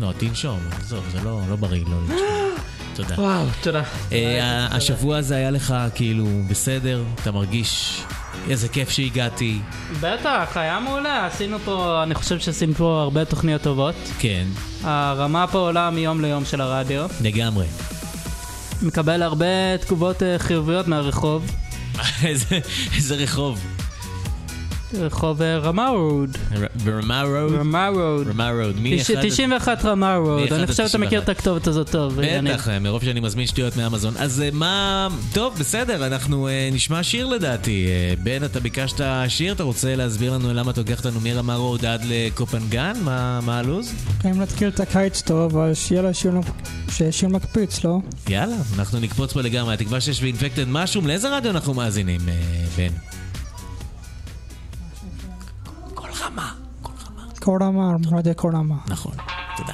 לא, 0.00 0.12
תנשום, 0.18 0.58
עזוב, 0.80 1.04
זה 1.12 1.18
לא, 1.24 1.40
לא 1.50 1.56
בריא, 1.56 1.84
לא 1.84 2.00
לנשום. 2.02 2.16
תודה. 2.96 3.14
וואו, 3.18 3.46
תודה. 3.62 3.82
אה, 4.12 4.66
השבוע 4.70 5.16
הזה 5.16 5.36
היה 5.36 5.50
לך 5.50 5.74
כאילו 5.94 6.26
בסדר? 6.48 7.04
אתה 7.22 7.32
מרגיש 7.32 8.02
איזה 8.50 8.68
כיף 8.68 8.90
שהגעתי? 8.90 9.58
בטח, 10.00 10.52
היה 10.54 10.80
מעולה, 10.80 11.26
עשינו 11.26 11.58
פה, 11.58 12.02
אני 12.02 12.14
חושב 12.14 12.38
שעשינו 12.38 12.74
פה 12.74 13.00
הרבה 13.02 13.24
תוכניות 13.24 13.62
טובות. 13.62 13.94
כן, 14.18 14.44
הרמה 14.82 15.46
פה 15.46 15.58
עולה 15.58 15.90
מיום 15.90 16.20
ליום 16.20 16.44
של 16.44 16.60
הרדיו. 16.60 17.06
לגמרי. 17.20 17.66
מקבל 18.82 19.22
הרבה 19.22 19.78
תגובות 19.80 20.22
אה, 20.22 20.38
חיוביות 20.38 20.88
מהרחוב. 20.88 21.50
איזה 22.24 22.60
איזה 22.96 23.14
רחוב? 23.14 23.75
רחוב 24.94 25.42
רמה 25.42 25.88
רוד. 25.88 26.36
ברמה 26.84 27.22
רוד? 27.22 27.52
רמה 27.52 27.88
רוד. 27.88 28.28
רמה 28.28 28.50
רוד. 28.50 28.80
מי 28.80 28.98
תש- 29.00 29.10
אחד? 29.10 29.20
91 29.22 29.84
רמה 29.84 30.16
רוד. 30.16 30.52
אני 30.52 30.66
חושב 30.66 30.86
שאתה 30.86 30.98
מכיר 30.98 31.20
91. 31.20 31.24
את 31.24 31.38
הכתובת 31.38 31.66
הזאת 31.66 31.90
טוב. 31.90 32.20
בטח, 32.20 32.68
אה, 32.68 32.78
מרוב 32.78 33.04
שאני 33.04 33.20
מזמין 33.20 33.46
שטויות 33.46 33.76
מאמזון. 33.76 34.14
אז 34.18 34.40
אה, 34.42 34.48
מה... 34.52 35.08
טוב, 35.32 35.54
בסדר, 35.58 36.06
אנחנו 36.06 36.48
אה, 36.48 36.68
נשמע 36.72 37.02
שיר 37.02 37.26
לדעתי. 37.26 37.86
בן, 38.22 38.44
אתה 38.44 38.60
ביקשת 38.60 39.00
שיר, 39.28 39.52
אתה 39.52 39.62
רוצה 39.62 39.96
להסביר 39.96 40.32
לנו 40.34 40.54
למה 40.54 40.70
אתה 40.70 40.80
לוקח 40.80 40.98
אותנו 40.98 41.20
מרמה 41.20 41.54
רוד 41.54 41.84
עד 41.84 42.00
לקופנגן? 42.04 42.92
מה 43.04 43.40
מה 43.42 43.58
הלו"ז? 43.58 43.92
אם 44.24 44.40
נתחיל 44.40 44.68
את 44.68 44.80
הקיץ 44.80 45.20
טוב, 45.22 45.58
אז 45.58 45.76
שיהיה 45.78 46.02
לה 46.02 46.14
שיר 47.10 47.28
מקפיץ, 47.28 47.84
לא? 47.84 47.98
יאללה, 48.28 48.56
אנחנו 48.78 49.00
נקפוץ 49.00 49.32
פה 49.32 49.40
לגמרי. 49.40 49.74
התקווה 49.74 50.00
שיש 50.00 50.20
ב 50.20 50.25
Infected 50.25 50.64
משהו, 50.68 51.02
לאיזה 51.06 51.36
רדיו 51.36 51.50
אנחנו 51.50 51.74
מאזינים, 51.74 52.20
אה, 52.28 52.88
בן? 56.30 56.42
כל 56.82 56.92
רמה. 57.06 57.22
קור 57.40 57.58
רמה, 57.62 57.92
רדיו 58.12 58.34
קור 58.36 58.50
רמה. 58.50 58.74
נכון, 58.88 59.12
תודה. 59.56 59.72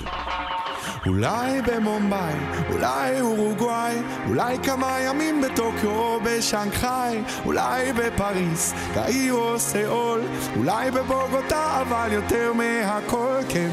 אולי 1.06 1.62
במומביי, 1.62 2.34
אולי 2.70 3.20
אורוגוואי, 3.20 3.96
אולי 4.28 4.58
כמה 4.62 5.00
ימים 5.00 5.40
בטוקיו 5.40 5.90
או 5.90 6.18
בשנגחאי, 6.24 7.22
אולי 7.44 7.92
בפריס, 7.92 8.74
קהיר 8.94 9.34
או 9.34 9.58
סאול, 9.58 10.20
אולי 10.56 10.90
בבוגוטה, 10.90 11.82
אבל 11.82 12.12
יותר 12.12 12.52
מהכל 12.52 13.40
כן. 13.48 13.70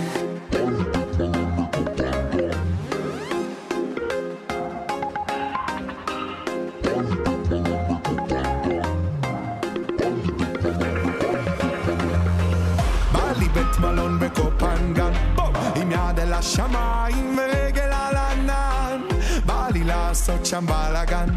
השמיים 16.39 17.37
ורגל 17.37 17.91
על 17.91 18.15
ענן. 18.15 19.01
בא 19.45 19.67
לי 19.73 19.83
לעשות 19.83 20.45
שם 20.45 20.65
בלאגן, 20.65 21.27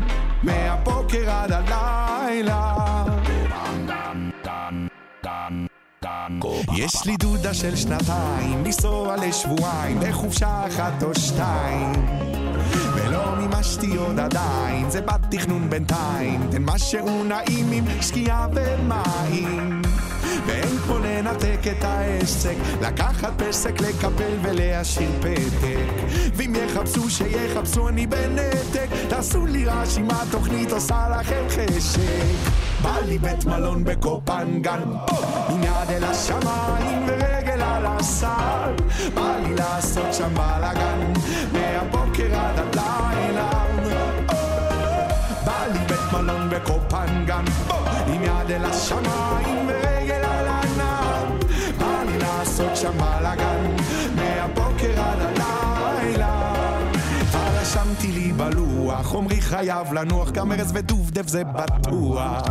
מהבוקר 0.42 1.30
עד 1.30 1.52
הלילה. 1.52 2.74
יש 6.76 7.06
לי 7.06 7.16
דודה 7.16 7.54
של 7.54 7.76
שנתיים, 7.76 8.64
לנסוע 8.64 9.16
לשבועיים, 9.16 10.00
בחופשה 10.00 10.66
אחת 10.66 11.02
או 11.02 11.14
שתיים. 11.14 11.92
ולא 12.94 13.36
מימשתי 13.36 13.96
עוד 13.96 14.20
עדיין, 14.20 14.90
זה 14.90 15.00
בתכנון 15.00 15.70
בינתיים, 15.70 16.40
תן 16.50 16.62
משהו 16.62 17.24
נעים 17.24 17.72
עם 17.72 17.84
שקיעה 18.00 18.46
ומים. 18.54 19.82
ואין 20.46 20.78
כמו 20.78 20.98
לנתק 20.98 21.60
את 21.70 21.84
העסק, 21.84 22.54
לקחת 22.80 23.42
פסק, 23.42 23.80
לקפל 23.80 24.36
ולהשאיר 24.42 25.10
פתק. 25.20 26.02
ואם 26.34 26.52
יחפשו 26.54 27.10
שיחפשו 27.10 27.88
אני 27.88 28.06
בנתק, 28.06 28.88
תעשו 29.08 29.46
לי 29.46 29.64
רעש 29.64 29.98
אם 29.98 30.08
התוכנית 30.10 30.72
עושה 30.72 31.08
לכם 31.08 31.44
חשק. 31.48 32.52
בא 32.82 32.98
לי 33.06 33.18
בית 33.18 33.44
מלון 33.44 33.84
בקופנגן, 33.84 34.82
עם 35.48 35.62
יד 35.62 35.90
אל 35.90 36.04
השמיים 36.04 37.06
ורגל 37.06 37.62
על 37.62 37.86
הסל. 37.86 38.72
בא 39.14 39.36
לי 39.42 39.54
לעשות 39.54 40.14
שם 40.14 40.34
בלאגן, 40.34 41.12
מהבוקר 41.52 42.34
עד 42.34 42.58
הלילה. 42.58 43.50
בא 45.44 45.66
לי 45.72 45.78
בית 45.88 46.12
מלון 46.12 46.50
בקופנגן, 46.50 47.44
עם 48.06 48.22
יד 48.22 48.50
אל 48.50 48.64
השמיים 48.64 49.51
חייב 59.52 59.92
לנוח, 59.92 60.30
גם 60.30 60.52
ארז 60.52 60.72
ודובדב 60.74 61.28
זה 61.28 61.42
בטוח. 61.44 62.42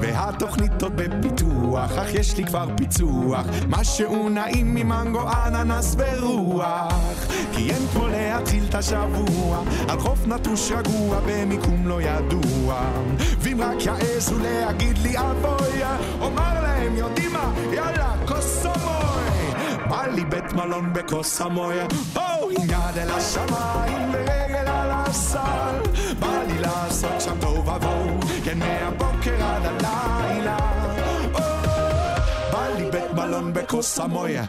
והתוכנית 0.00 0.82
עוד 0.82 0.92
בפיתוח, 0.96 1.92
אך 1.92 2.14
יש 2.14 2.36
לי 2.36 2.44
כבר 2.44 2.66
פיצוח, 2.76 3.46
משהו 3.68 4.28
נעים 4.28 4.74
ממנגו, 4.74 5.20
אננס 5.46 5.96
ורוח. 5.98 6.94
כי 7.52 7.70
אין 7.70 7.86
כמו 7.92 8.08
להתחיל 8.08 8.64
את 8.68 8.74
השבוע, 8.74 9.62
על 9.88 10.00
חוף 10.00 10.26
נטוש 10.26 10.72
רגוע, 10.72 11.20
במיקום 11.26 11.86
לא 11.86 12.02
ידוע. 12.02 12.80
ואם 13.38 13.60
רק 13.62 13.86
יעזו 13.86 14.38
להגיד 14.38 14.98
לי 14.98 15.18
אבוי, 15.18 15.82
אומר 16.20 16.62
להם, 16.62 16.96
יודעים 16.96 17.32
מה, 17.32 17.52
יאללה, 17.72 18.14
קוסומוי. 18.26 18.76
בא 19.88 20.06
לי 20.06 20.24
בית 20.24 20.52
מלון 20.52 20.92
בקוסמוי, 20.92 21.76
בואו 22.12 22.50
עם 22.50 22.64
יד 22.64 22.98
אל 22.98 23.10
השמיים 23.10 24.12
ורגל 25.06 25.06
על 25.06 25.10
הסל. 25.10 26.00
בא 26.18 26.42
לי 26.46 26.58
לעשות 26.58 27.20
שם 27.20 27.40
טוב 27.40 27.58
ובואו, 27.58 28.20
כן 28.44 28.58
מהבוקר 28.58 29.44
עד 29.44 29.62
הלילה. 29.66 30.56
או, 31.34 31.40
בא 32.52 32.66
לי 32.76 32.90
בית 32.90 33.12
מלון 33.14 33.52
בקוסמוי, 33.52 34.38
עם 34.38 34.46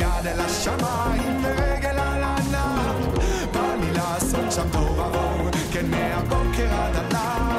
יד 0.00 0.26
אל 0.26 0.40
השמיים 0.40 1.44
ורגל 1.44 1.98
על 1.98 2.22
הענן. 2.22 3.10
בא 3.52 3.74
לי 3.80 3.92
לעשות 3.92 4.52
שם 4.52 4.68
טוב 4.72 4.98
ובואו, 4.98 5.50
כן 5.72 5.90
מהבוקר 5.90 6.74
עד 6.74 6.96
הלילה. 6.96 7.53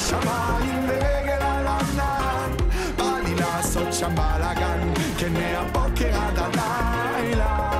השמיים 0.00 0.84
ורגל 0.88 1.42
על 1.42 1.66
ענן 1.66 2.56
בא 2.96 3.18
לי 3.24 3.34
לעשות 3.34 3.92
שם 3.92 4.14
בלאגן 4.14 4.92
כן 5.18 5.32
מהבוקר 5.32 6.14
עד 6.14 6.38
הלילה 6.38 7.70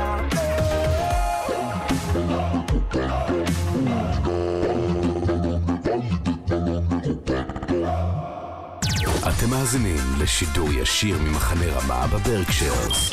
אתם 9.28 9.50
מאזינים 9.50 9.96
לשידור 10.18 10.72
ישיר 10.72 11.18
ממחנה 11.18 11.66
רמה 11.66 12.06
בברקשיירס. 12.06 13.10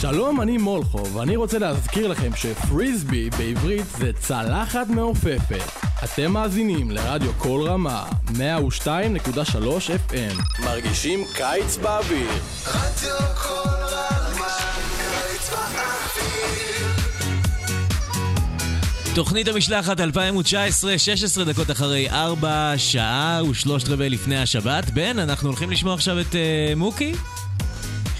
שלום, 0.00 0.40
אני 0.40 0.58
מולכו, 0.58 1.06
ואני 1.12 1.36
רוצה 1.36 1.58
להזכיר 1.58 2.08
לכם 2.08 2.30
שפריסבי 2.36 3.30
בעברית 3.30 3.86
זה 3.98 4.12
צלחת 4.12 4.88
מעופפת. 4.88 5.83
אתם 6.04 6.32
מאזינים 6.32 6.90
לרדיו 6.90 7.32
כל 7.38 7.64
רמה, 7.68 8.04
102.3 8.26 8.36
FM. 10.10 10.62
מרגישים 10.64 11.24
קיץ 11.34 11.76
באוויר. 11.76 12.30
רדיו 12.66 13.18
כל 13.42 13.68
רמה, 13.86 14.48
קיץ 14.98 15.50
באוויר. 15.50 16.88
תוכנית 19.14 19.48
המשלחת 19.48 20.00
2019, 20.00 20.98
16 20.98 21.44
דקות 21.44 21.70
אחרי 21.70 22.10
4, 22.10 22.74
שעה 22.76 23.40
ושלושת 23.50 23.88
רבעי 23.88 24.10
לפני 24.10 24.38
השבת. 24.38 24.90
בן, 24.90 25.18
אנחנו 25.18 25.48
הולכים 25.48 25.70
לשמוע 25.70 25.94
עכשיו 25.94 26.20
את 26.20 26.32
uh, 26.32 26.36
מוקי? 26.76 27.12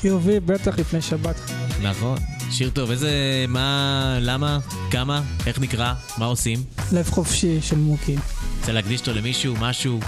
חיובי 0.01 0.41
בטח 0.41 0.79
לפני 0.79 1.03
שבת. 1.03 1.37
נכון. 1.83 2.34
שיר 2.57 2.71
טוב, 2.71 2.91
איזה... 2.91 3.11
מה... 3.49 4.17
למה? 4.21 4.59
כמה? 4.91 5.23
איך 5.47 5.61
נקרא? 5.61 5.95
מה 6.19 6.25
עושים? 6.27 6.59
לב 6.93 7.11
חופשי 7.11 7.59
של 7.63 7.77
מוקי. 7.77 8.17
רוצה 8.61 8.73
להקדיש 8.73 9.01
אותו 9.01 9.13
למישהו? 9.15 9.55
משהו? 9.61 10.01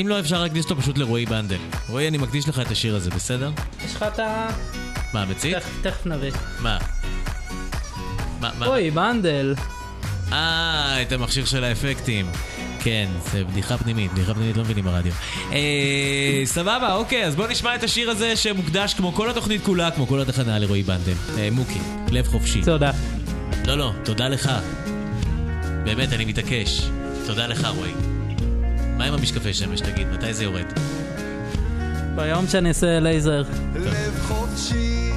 אם 0.00 0.08
לא, 0.08 0.20
אפשר 0.20 0.42
להקדיש 0.42 0.64
אותו 0.64 0.76
פשוט 0.82 0.98
לרועי 0.98 1.26
בנדל. 1.26 1.56
רועי, 1.88 2.08
אני 2.08 2.18
מקדיש 2.18 2.48
לך 2.48 2.60
את 2.60 2.70
השיר 2.70 2.96
הזה, 2.96 3.10
בסדר? 3.10 3.50
יש 3.84 3.94
לך 3.96 4.02
את 4.14 4.18
ה... 4.18 4.48
מה, 5.14 5.24
מצית? 5.24 5.56
תכף- 5.56 5.78
תכף 5.82 6.06
נביא. 6.06 6.30
מה? 6.60 6.78
מה? 8.40 8.50
מה? 8.58 8.66
אוי, 8.66 8.90
בנדל. 8.90 9.54
אה, 10.32 11.02
את 11.02 11.12
המכשיר 11.12 11.44
של 11.44 11.64
האפקטים. 11.64 12.26
כן, 12.82 13.08
זה 13.32 13.44
בדיחה 13.44 13.78
פנימית, 13.78 14.12
בדיחה 14.12 14.34
פנימית 14.34 14.56
לא 14.56 14.62
מבינים 14.62 14.84
ברדיו. 14.84 15.12
אה, 15.52 16.42
סבבה, 16.44 16.94
אוקיי, 16.94 17.24
אז 17.26 17.36
בוא 17.36 17.46
נשמע 17.46 17.74
את 17.74 17.82
השיר 17.82 18.10
הזה 18.10 18.36
שמוקדש 18.36 18.94
כמו 18.94 19.12
כל 19.12 19.30
התוכנית 19.30 19.64
כולה, 19.64 19.90
כמו 19.90 20.06
כל 20.06 20.20
התחנה 20.20 20.58
לרועי 20.58 20.82
בנדל. 20.82 21.12
אה, 21.38 21.48
מוקי, 21.52 21.78
לב 22.10 22.26
חופשי. 22.26 22.62
תודה. 22.64 22.90
לא, 23.66 23.78
לא, 23.78 23.92
תודה 24.04 24.28
לך. 24.28 24.50
באמת, 25.84 26.12
אני 26.12 26.24
מתעקש. 26.24 26.82
תודה 27.26 27.46
לך, 27.46 27.68
רועי. 27.76 27.92
מה 28.96 29.04
עם 29.04 29.14
המשקפי 29.14 29.54
שמש, 29.54 29.80
תגיד? 29.80 30.08
מתי 30.12 30.34
זה 30.34 30.44
יורד? 30.44 30.72
ביום 32.16 32.46
שאני 32.48 32.68
אעשה 32.68 33.00
לייזר. 33.00 33.42
לב 33.74 34.20
חופשי, 34.28 35.10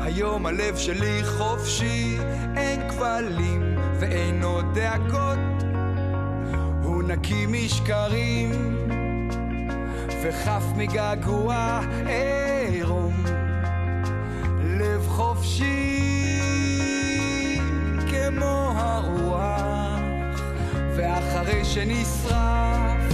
היום 0.00 0.46
הלב 0.46 0.76
שלי 0.76 1.20
חופשי, 1.24 2.18
אין 2.56 2.90
כבלים 2.90 3.78
ואין 4.00 4.42
עוד 4.42 4.64
דאגות, 4.74 5.38
נקי 7.06 7.46
משקרים 7.46 8.50
וחף 10.22 10.62
מגעגוע 10.76 11.80
עירום. 12.06 13.24
לב 14.64 15.08
חופשי 15.08 16.40
כמו 18.10 18.72
הרוח, 18.76 20.40
ואחרי 20.96 21.64
שנשרף 21.64 23.12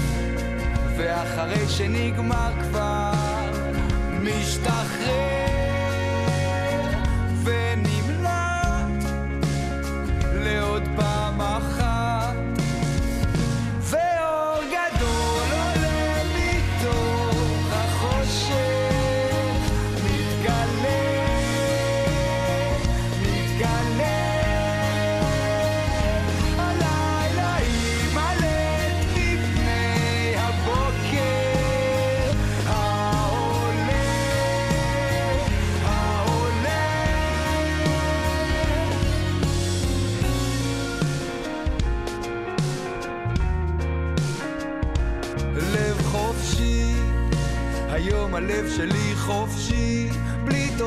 ואחרי 0.97 1.69
שנגמר 1.69 2.53
כבר 2.63 3.13
משתחרר 4.23 5.40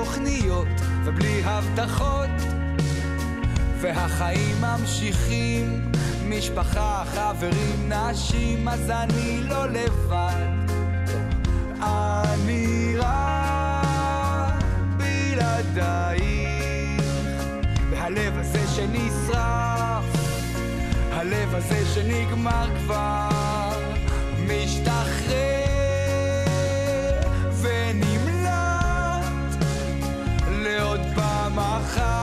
תוכניות 0.03 0.67
ובלי 1.03 1.41
הבטחות, 1.43 2.29
והחיים 3.81 4.61
ממשיכים, 4.61 5.91
משפחה, 6.29 7.03
חברים, 7.05 7.91
נשים, 7.91 8.67
אז 8.67 8.89
אני 8.89 9.41
לא 9.43 9.65
לבד, 9.65 10.51
אני 11.81 12.95
רק 12.97 14.63
בלעדייך, 14.97 16.43
והלב 17.89 18.37
הזה 18.37 18.67
שנשרף 18.75 20.05
הלב 21.11 21.55
הזה 21.55 21.85
שנגמר 21.93 22.67
כבר 22.79 23.29
משתחרר 24.47 25.62
פעם 31.95 32.22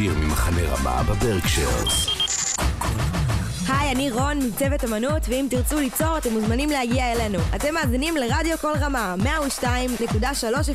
ישיר 0.00 0.14
ממחנה 0.14 0.60
רמה 0.62 1.02
בברקשיירס. 1.02 2.06
היי, 3.68 3.92
אני 3.92 4.10
רון 4.10 4.38
מצוות 4.48 4.84
אמנות, 4.84 5.22
ואם 5.28 5.46
תרצו 5.50 5.80
ליצור, 5.80 6.18
אתם 6.18 6.32
מוזמנים 6.32 6.70
להגיע 6.70 7.12
אלינו. 7.12 7.38
אתם 7.54 7.74
מאזינים 7.74 8.16
לרדיו 8.16 8.58
כל 8.60 8.72
רמה, 8.80 9.14
102.3 9.22 9.64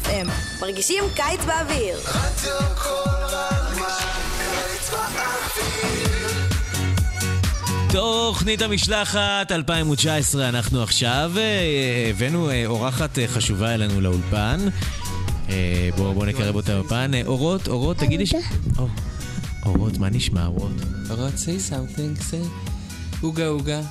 FM. 0.06 0.30
מרגישים 0.62 1.04
קיץ 1.16 1.40
באוויר. 1.46 1.98
רדיו 1.98 2.76
כל 2.76 3.36
רמה, 3.36 3.88
קיץ 4.38 4.90
תוכנית 7.92 8.62
המשלחת 8.62 9.52
2019, 9.52 10.50
אנחנו 10.50 10.84
עכשיו 10.84 11.32
אה, 11.38 12.10
הבאנו 12.10 12.50
אה, 12.50 12.64
אורחת 12.66 13.20
אה, 13.20 13.28
חשובה 13.28 13.74
אלינו 13.74 14.02
לאולפן. 14.02 14.60
בואו 15.98 16.14
בוא 16.14 16.26
נקרב 16.26 16.56
אותה 16.56 16.82
בפן. 16.82 17.12
אורות, 17.26 17.68
אורות, 17.68 17.98
תגידי 17.98 18.26
ש... 18.26 18.36
אורות, 19.86 20.00
מה 20.00 20.10
נשמע, 20.10 20.46
אורות? 20.46 20.72
אורות, 21.10 21.34
say 21.34 21.72
something, 21.72 22.22
say... 22.32 22.46
עוגה 23.22 23.48
עוגה. 23.48 23.82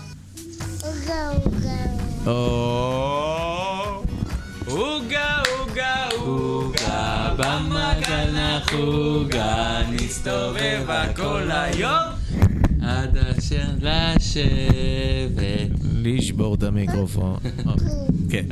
עוגה, 4.67 5.43
עוגה, 5.59 6.09
עוגה, 6.19 7.35
במגל 7.37 8.31
נחוגה, 8.33 9.83
נסתובבה 9.91 11.13
כל 11.17 11.51
היום. 11.51 12.13
עד 12.83 13.17
אשר 13.17 13.69
לשבת. 13.81 15.64
לשבור 16.05 16.55
את 16.55 16.63
המיקרופון. 16.63 17.37
כן. 18.31 18.45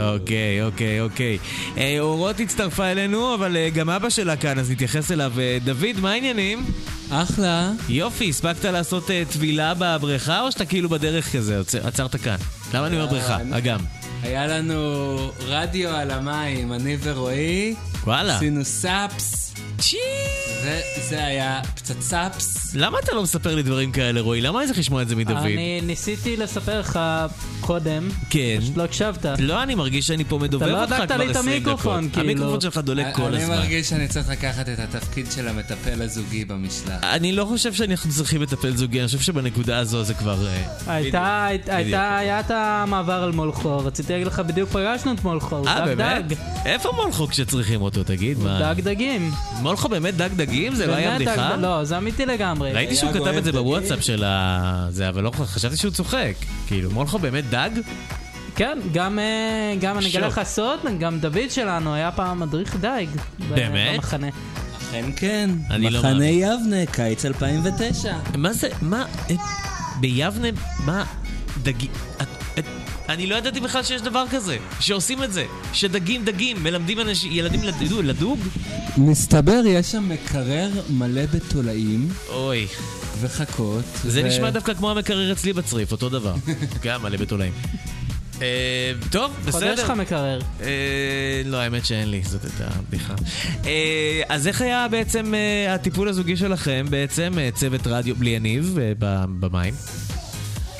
אוקיי, 0.00 0.62
אוקיי, 0.62 1.00
אוקיי. 1.00 1.38
אה, 1.78 1.96
אורות 2.00 2.40
הצטרפה 2.40 2.84
אלינו, 2.86 3.34
אבל 3.34 3.56
אה, 3.56 3.68
גם 3.74 3.90
אבא 3.90 4.10
שלה 4.10 4.36
כאן, 4.36 4.58
אז 4.58 4.70
נתייחס 4.70 5.10
אליו. 5.12 5.32
אה, 5.40 5.58
דוד, 5.64 6.00
מה 6.00 6.10
העניינים? 6.10 6.64
אחלה. 7.10 7.70
יופי, 7.88 8.28
הספקת 8.28 8.64
לעשות 8.64 9.04
טבילה 9.32 9.74
בבריכה, 9.78 10.40
או 10.40 10.52
שאתה 10.52 10.64
כאילו 10.64 10.88
בדרך 10.88 11.32
כזה, 11.36 11.60
עצ- 11.60 11.86
עצרת 11.86 12.16
כאן? 12.16 12.36
למה 12.74 12.86
אני 12.86 12.96
אומר 12.96 13.06
בריכה? 13.06 13.38
אגם. 13.52 13.80
היה 14.22 14.46
לנו 14.46 15.16
רדיו 15.46 15.90
על 15.90 16.10
המים, 16.10 16.72
אני 16.72 16.96
ורועי. 17.02 17.74
וואלה. 18.04 18.36
עשינו 18.36 18.64
סאפס. 18.64 19.54
וזה 20.62 21.24
היה 21.24 21.60
פצצפס. 21.74 22.74
למה 22.74 22.98
אתה 23.04 23.14
לא 23.14 23.22
מספר 23.22 23.54
לי 23.54 23.62
דברים 23.62 23.92
כאלה, 23.92 24.20
רועי? 24.20 24.40
למה 24.40 24.58
אני 24.58 24.66
צריך 24.66 24.78
לשמוע 24.78 25.02
את 25.02 25.08
זה 25.08 25.16
מדוד? 25.16 25.36
אני 25.36 25.80
ניסיתי 25.82 26.36
לספר 26.36 26.80
לך 26.80 26.98
קודם, 27.60 28.08
כן. 28.30 28.56
פשוט 28.60 28.76
לא 28.76 28.82
הקשבת. 28.84 29.26
לא, 29.38 29.62
אני 29.62 29.74
מרגיש 29.74 30.06
שאני 30.06 30.24
פה 30.24 30.38
מדובב 30.38 30.62
אתה 30.66 30.72
לא 30.72 30.82
אותך 30.82 30.92
הדקת 30.92 31.06
כבר 31.12 31.16
לי 31.24 31.30
את 31.30 31.36
20 31.36 31.52
המיקרופון, 31.56 32.00
דקות. 32.04 32.12
כאילו. 32.14 32.30
המיקרופון 32.30 32.60
שלך 32.60 32.78
דולק 32.78 33.06
כל 33.16 33.22
אני 33.22 33.42
הזמן. 33.42 33.56
מרגיש 33.56 33.88
שאני 33.88 34.08
צריך 34.08 34.28
לקחת 34.28 34.68
את 34.68 34.78
התפקיד 34.78 35.26
של 35.32 35.48
המטפל 35.48 36.02
הזוגי 36.02 36.44
במשלחת. 36.44 37.04
אני 37.04 37.32
לא 37.32 37.44
חושב 37.44 37.72
שאנחנו 37.72 38.10
צריכים 38.10 38.42
לטפל 38.42 38.76
זוגי, 38.76 38.98
אני 39.00 39.06
חושב 39.06 39.20
שבנקודה 39.20 39.78
הזו 39.78 40.04
זה 40.04 40.14
כבר... 40.14 40.46
אה, 40.46 40.62
הייתה, 40.94 41.46
היית- 41.46 41.68
הייתה, 41.68 42.16
היה 42.16 42.40
את 42.40 42.50
המעבר 42.50 43.22
על 43.22 43.32
מולכו, 43.32 43.78
רציתי 43.78 44.12
להגיד 44.12 44.26
לך, 44.26 44.38
בדיוק 44.40 44.70
פגשנו 44.70 45.12
את 45.12 45.24
מולכו, 45.24 45.56
הוא 45.56 45.68
אה, 45.68 45.80
דג 45.80 45.84
באמת? 45.94 46.26
דג. 46.28 46.36
איפה 46.66 46.90
מולכו 46.96 47.28
כשצריכים 47.28 47.82
אותו, 47.82 48.02
תגיד? 48.04 48.38
דג 48.60 48.74
דגים. 48.80 49.30
מולכו 49.60 49.88
באמת 49.88 50.16
דג 50.16 50.28
דגים? 50.36 50.51
זה 50.72 50.86
לא 50.86 50.94
היה 50.94 51.14
בדיחה? 51.14 51.56
לא, 51.56 51.84
זה 51.84 51.98
אמיתי 51.98 52.26
לגמרי. 52.26 52.72
ראיתי 52.72 52.96
שהוא 52.96 53.12
כתב 53.12 53.34
את 53.38 53.44
זה 53.44 53.52
בוואטסאפ 53.52 54.02
של 54.02 54.24
ה... 54.24 54.86
זה, 54.90 55.08
אבל 55.08 55.22
לא 55.22 55.30
חשבתי 55.30 55.76
שהוא 55.76 55.92
צוחק. 55.92 56.34
כאילו, 56.66 56.90
מולכו 56.90 57.18
באמת 57.18 57.50
דג? 57.50 57.70
כן, 58.56 58.78
גם, 58.92 59.18
אה, 59.18 59.74
גם 59.80 59.98
אני 59.98 60.10
אגלה. 60.10 60.26
לך 60.26 60.40
סוד, 60.44 60.80
גם 60.98 61.18
דוד 61.18 61.50
שלנו 61.50 61.94
היה 61.94 62.12
פעם 62.12 62.40
מדריך 62.40 62.76
דייג. 62.76 63.08
באמת? 63.48 63.94
במחנה. 63.94 64.28
אכן 64.76 65.04
כן. 65.16 65.50
אני 65.70 65.90
לא 65.90 65.98
מחנה 65.98 66.12
מאמין. 66.12 66.34
יבנה, 66.38 66.86
קיץ 66.92 67.24
2009. 67.24 68.14
מה 68.36 68.52
זה, 68.52 68.68
מה, 68.82 69.04
אה, 69.30 69.36
ביבנה, 70.00 70.48
מה, 70.84 71.04
דגים, 71.62 71.90
אני 73.12 73.26
לא 73.26 73.36
ידעתי 73.36 73.60
בכלל 73.60 73.82
שיש 73.82 74.02
דבר 74.02 74.24
כזה, 74.30 74.56
שעושים 74.80 75.22
את 75.22 75.32
זה, 75.32 75.44
שדגים 75.72 76.24
דגים, 76.24 76.62
מלמדים 76.62 77.00
אנשים, 77.00 77.32
ילדים 77.32 77.60
לדוג, 77.62 78.00
לדוג? 78.04 78.38
מסתבר 78.96 79.60
יש 79.66 79.86
שם 79.86 80.08
מקרר 80.08 80.70
מלא 80.90 81.26
בתולעים 81.26 82.08
אוי, 82.28 82.66
וחכות. 83.20 83.84
זה 84.04 84.22
ו- 84.24 84.26
נשמע 84.26 84.50
דווקא 84.50 84.74
כמו 84.74 84.90
המקרר 84.90 85.32
אצלי 85.32 85.52
בצריף, 85.52 85.92
אותו 85.92 86.08
דבר, 86.08 86.34
גם 86.84 87.02
מלא 87.02 87.16
בתולעים. 87.16 87.52
אה, 88.42 88.92
טוב, 89.10 89.32
בסדר. 89.44 89.72
יש 89.74 89.80
לך 89.80 89.90
מקרר. 89.90 90.40
אה, 90.62 91.42
לא, 91.44 91.56
האמת 91.56 91.86
שאין 91.86 92.10
לי, 92.10 92.22
זאת 92.24 92.44
הייתה 92.44 92.66
הבדיחה. 92.78 93.14
אה, 93.66 94.22
אז 94.28 94.46
איך 94.46 94.62
היה 94.62 94.88
בעצם 94.90 95.34
אה, 95.34 95.74
הטיפול 95.74 96.08
הזוגי 96.08 96.36
שלכם, 96.36 96.86
בעצם, 96.90 97.32
צוות 97.54 97.86
רדיו 97.86 98.16
בלי 98.16 98.30
יניב 98.30 98.78
אה, 98.80 98.92
במים? 99.40 99.74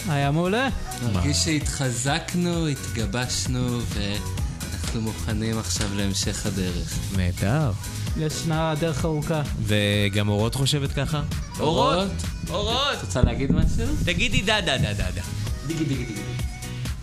היה 0.09 0.31
מעולה. 0.31 0.69
מרגיש 1.13 1.37
שהתחזקנו, 1.37 2.67
התגבשנו, 2.67 3.79
ואנחנו 3.89 5.01
מוכנים 5.01 5.59
עכשיו 5.59 5.89
להמשך 5.97 6.47
הדרך. 6.47 6.99
נהדר. 7.17 7.73
ישנה 8.17 8.75
דרך 8.81 9.05
ארוכה. 9.05 9.43
וגם 9.63 10.29
אורות 10.29 10.55
חושבת 10.55 10.93
ככה? 10.93 11.23
אורות! 11.61 12.11
אורות! 12.51 12.97
את 12.99 13.03
רוצה 13.03 13.23
להגיד 13.23 13.53
משהו? 13.53 13.87
תגידי 14.05 14.43
דה 14.43 14.61
דה 14.61 14.79
דה 14.79 14.93
דה 14.93 15.11
דה. 15.15 15.23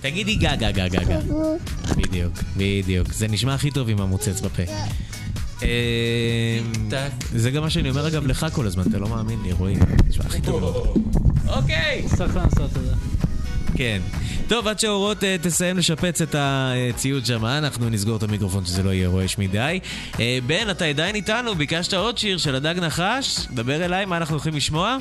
תגידי 0.01 0.35
גה 0.35 0.55
גה 0.55 0.71
גה 0.71 0.87
גה 0.87 1.03
גה. 1.03 1.19
בדיוק, 1.95 2.33
בדיוק. 2.57 3.13
זה 3.13 3.27
נשמע 3.27 3.53
הכי 3.53 3.71
טוב 3.71 3.89
עם 3.89 4.01
המוצץ 4.01 4.41
בפה. 4.41 4.63
אה, 5.63 6.59
טק. 6.89 7.25
זה 7.31 7.51
גם 7.51 7.63
מה 7.63 7.69
שאני 7.69 7.89
אומר 7.89 8.07
אגב 8.07 8.27
לך 8.27 8.45
כל 8.53 8.67
הזמן, 8.67 8.83
אתה 8.89 8.97
לא 8.97 9.09
מאמין 9.09 9.39
לי, 9.43 9.51
רועי. 9.51 9.75
נשמע 10.09 10.25
הכי 10.25 10.41
טוב. 10.41 10.97
אוקיי! 11.47 12.03
צריך 12.17 12.35
לעשות 12.35 12.77
את 12.77 12.83
זה. 12.83 12.93
כן. 13.75 14.01
טוב, 14.47 14.67
עד 14.67 14.79
שאורות 14.79 15.23
אה, 15.23 15.35
תסיים 15.41 15.77
לשפץ 15.77 16.21
את 16.21 16.35
הציוד 16.37 17.25
שם, 17.25 17.45
אנחנו 17.45 17.89
נסגור 17.89 18.17
את 18.17 18.23
המיקרופון 18.23 18.65
שזה 18.65 18.83
לא 18.83 18.89
יהיה 18.89 19.07
רועש 19.07 19.37
מדי. 19.37 19.79
אה, 20.19 20.39
בן, 20.47 20.69
אתה 20.69 20.85
עדיין 20.85 21.15
איתנו, 21.15 21.55
ביקשת 21.55 21.93
עוד 21.93 22.17
שיר 22.17 22.37
של 22.37 22.55
הדג 22.55 22.75
נחש, 22.79 23.39
דבר 23.53 23.85
אליי, 23.85 24.05
מה 24.05 24.17
אנחנו 24.17 24.35
הולכים 24.35 24.55
לשמוע? 24.55 24.97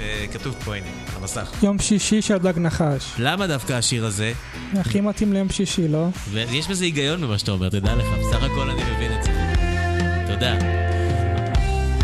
אה, 0.00 0.24
כתוב 0.32 0.54
פה, 0.64 0.74
הנה, 0.74 0.86
המסך. 1.26 1.50
יום 1.62 1.78
שישי 1.78 2.22
של 2.22 2.38
דג 2.38 2.58
נחש. 2.58 3.12
למה 3.18 3.46
דווקא 3.46 3.72
השיר 3.72 4.06
הזה? 4.06 4.32
הכי 4.74 5.00
מתאים 5.00 5.32
ליום 5.32 5.48
שישי, 5.50 5.88
לא? 5.88 6.08
ויש 6.30 6.68
בזה 6.68 6.84
היגיון 6.84 7.20
במה 7.20 7.38
שאתה 7.38 7.50
אומר, 7.52 7.68
תדע 7.68 7.94
לך, 7.94 8.06
בסך 8.20 8.42
הכל 8.42 8.70
אני 8.70 8.82
מבין 8.94 9.12
את 9.18 9.24
זה. 9.24 9.30
תודה. 10.26 10.54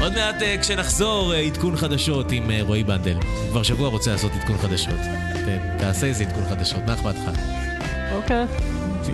עוד 0.01 0.13
מעט 0.15 0.43
אה, 0.43 0.57
כשנחזור, 0.61 1.33
אה, 1.35 1.39
עדכון 1.39 1.77
חדשות 1.77 2.33
עם 2.33 2.51
אה, 2.51 2.61
רועי 2.63 2.85
בנדל. 2.85 3.17
כבר 3.51 3.63
שבוע 3.63 3.89
רוצה 3.89 4.13
לעשות 4.13 4.33
עדכון 4.41 4.59
חדשות. 4.59 4.95
ת- 5.35 5.79
תעשה 5.81 6.07
איזה 6.07 6.25
עדכון 6.25 6.45
חדשות, 6.49 6.81
מה 6.87 6.95
אכפת 6.95 7.15
לך? 7.15 7.39
אוקיי. 8.15 8.45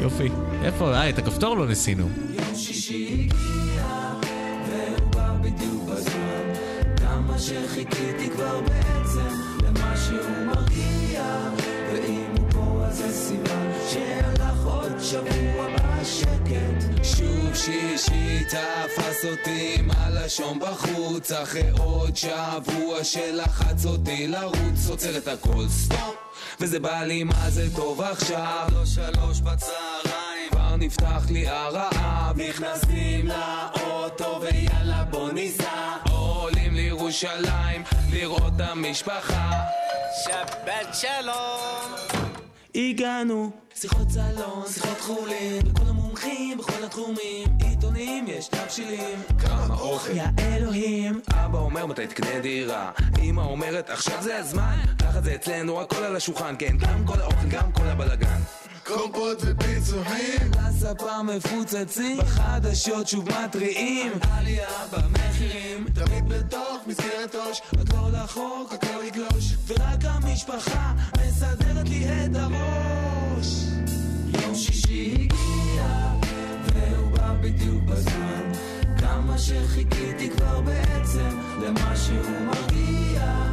יופי. 0.03 0.29
איפה? 0.65 0.95
אה, 0.95 1.09
את 1.09 1.19
הכפתור 1.19 1.57
לא 1.57 1.67
ניסינו. 1.69 2.09
יום 2.31 2.55
שישי 2.57 3.29
הגיע, 3.31 3.85
והוא 4.69 5.11
בא 5.11 5.31
בדיוק 5.41 5.85
בזמן. 5.91 6.53
כמה 6.97 7.39
שחיכיתי 7.39 8.31
כבר 8.37 8.61
בעצם 8.61 9.35
למה 9.89 9.97
שהוא 9.97 10.47
מרגיע, 10.47 11.23
ואם 11.93 12.35
הוא 12.39 12.51
פה 12.51 12.85
אז 12.87 12.97
זה 12.97 13.13
סימן 13.13 13.71
שהלך 13.91 14.65
עוד 14.65 14.93
שבוע 15.01 15.67
בשקט. 15.77 17.05
שוב 17.05 17.55
שישי 17.55 18.45
תפס 18.45 19.25
אותי 19.25 19.75
עם 19.79 19.91
הלשון 19.91 20.59
בחוץ, 20.59 21.33
אחרי 21.33 21.71
עוד 21.79 22.17
שבוע 22.17 23.05
שלחץ 23.05 23.87
אותי 23.87 24.27
לרוץ, 24.27 24.89
עוצר 24.89 25.17
את 25.17 25.29
הכל 25.29 25.69
סטופ. 25.69 26.17
וזה 26.61 26.81
בא 26.81 27.03
לי 27.05 27.25
מה 27.25 27.51
זה 27.51 27.77
טוב 27.77 28.01
עכשיו, 28.01 28.69
לא 28.73 28.87
שלוש 28.87 29.41
בצהריים, 29.41 30.51
כבר 30.51 30.77
נפתח 30.77 31.27
לי 31.31 31.49
הרעב, 31.49 32.41
נכנסים 32.41 33.29
לאוטו 33.29 34.41
ויאללה 34.43 35.05
בוא 35.05 35.33
ניסע, 35.33 35.97
עולים 36.11 36.75
לירושלים, 36.75 37.83
לראות 38.21 38.53
את 38.57 38.61
המשפחה. 38.61 39.51
שבת 40.25 40.95
שלום. 40.95 41.95
הגענו, 42.75 43.51
שיחות 43.75 44.11
סלון, 44.11 44.65
שיחות 44.67 45.01
חולין, 45.01 45.67
לכל 45.67 45.89
המומחים 45.89 46.59
בכל 46.59 46.85
התחומים, 46.85 47.49
עיתונים 47.61 48.25
יש 48.29 48.49
תבשילים, 48.49 49.23
כמה 49.39 49.75
אוכל, 49.75 50.17
יא 50.17 50.23
אלוהים. 50.39 51.21
אבא 51.33 51.59
אומר 51.59 51.87
מתי 51.87 52.07
תקנה 52.07 52.41
דירה, 52.41 52.91
אמא 53.23 53.41
אומרת 53.41 53.91
עכשיו 53.91 54.23
זה 54.23 54.37
הזמן, 54.37 54.77
ככה 54.99 55.21
זה 55.21 55.35
אצלנו 55.35 55.81
הכל 55.81 56.05
על 56.05 56.17
השולחן, 56.17 56.55
כן, 56.59 56.77
גם 56.79 57.07
כל 57.07 57.21
האוכל, 57.21 57.49
גם 57.49 57.73
כל 57.73 57.87
הבלאגן. 57.87 58.41
קומפות 58.89 59.39
ופיצוחים 59.41 60.51
בספה 60.51 61.23
מפוצצים 61.23 62.19
בחדשות 62.19 63.09
שוב 63.09 63.29
מתריעים. 63.29 64.13
עלייה 64.31 64.69
במחירים 64.93 65.87
תמיד 65.95 66.29
בתוך 66.29 66.79
מסגרת 66.87 67.35
ראש 67.35 67.61
עוד 67.79 67.93
לא 67.93 68.11
לחוק 68.13 68.73
הכל 68.73 69.05
יגלוש. 69.05 69.55
ורק 69.67 70.05
המשפחה 70.05 70.93
מסדרת 71.27 71.89
לי 71.89 72.07
את 72.09 72.37
הראש. 72.37 73.47
יום 74.43 74.55
שישי 74.55 75.15
הגיע 75.15 76.13
והוא 76.75 77.11
בא 77.11 77.35
בדיוק 77.41 77.83
בזמן. 77.83 78.53
כמה 78.99 79.39
שחיכיתי 79.39 80.31
כבר 80.31 80.61
בעצם 80.61 81.39
למה 81.63 81.97
שהוא 81.97 82.47
מרגיע 82.47 83.48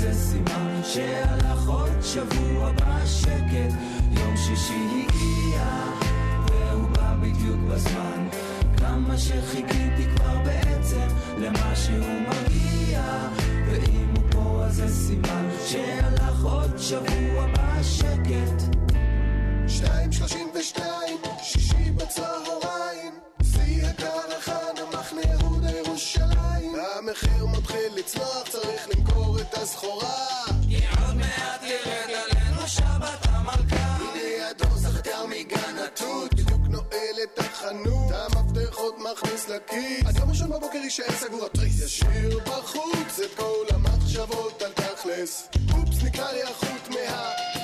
זה 0.00 0.14
סימן 0.14 0.80
שהלך 0.84 1.68
עוד 1.68 2.02
שבוע 2.02 2.72
בשקט. 2.72 3.74
יום 4.10 4.36
שישי 4.36 5.04
הגיע 5.08 5.64
והוא 6.46 6.88
בא 6.88 7.14
בדיוק 7.20 7.60
בזמן. 7.70 8.28
כמה 8.76 9.18
שחיכיתי 9.18 10.04
כבר 10.16 10.38
בעצם 10.44 11.06
למה 11.38 11.76
שהוא 11.76 12.20
מגיע. 12.20 13.02
ואם 13.66 14.14
הוא 14.16 14.24
פה 14.30 14.64
אז 14.64 14.74
זה 14.74 14.88
סימן 14.88 15.48
שהלך 15.66 16.44
עוד 16.44 16.78
שבוע 16.78 17.46
בשקט. 17.52 18.76
שתיים 19.68 20.12
שלושים 20.12 20.48
ושתיים, 20.54 21.16
שישי 21.42 21.90
בצהריים, 21.90 23.14
שיא 23.42 23.86
הקרחן, 23.86 24.74
המחנה 24.82 25.20
יהודה 25.30 25.70
ירושלים. 25.70 26.72
המחיר 26.98 27.46
לצנוח, 28.00 28.48
צריך 28.48 28.88
למכור 28.88 29.40
את 29.40 29.54
הסחורה. 29.54 30.44
כי 30.68 30.76
עוד 30.76 31.16
מעט 31.16 31.62
ירד 31.62 32.10
עלינו 32.10 32.68
שבת 32.68 33.18
המלכה 33.22 33.76
הנה 33.76 34.48
הדור 34.48 34.76
זכר 34.76 35.26
מגן 35.26 35.78
התות, 35.86 36.34
בדיוק 36.34 36.60
נועל 36.68 37.16
את 37.22 37.38
החנות, 37.38 38.12
המפתחות 38.12 38.98
מכניס 38.98 39.48
לכיס. 39.48 40.06
אז 40.06 40.16
יום 40.16 40.30
ראשון 40.30 40.50
בבוקר 40.50 40.78
יישאר 40.78 41.12
סגור 41.12 41.46
התריס. 41.46 41.82
ישאיר 41.84 42.38
בחוץ 42.38 43.20
את 43.24 43.34
כל 43.36 43.64
המחשבות 43.74 44.62
על 44.62 44.72
תכלס. 44.72 45.48
אופס, 45.72 46.02
נקרע 46.02 46.32
לי 46.32 46.42
החוט 46.42 46.88
מה... 46.88 47.59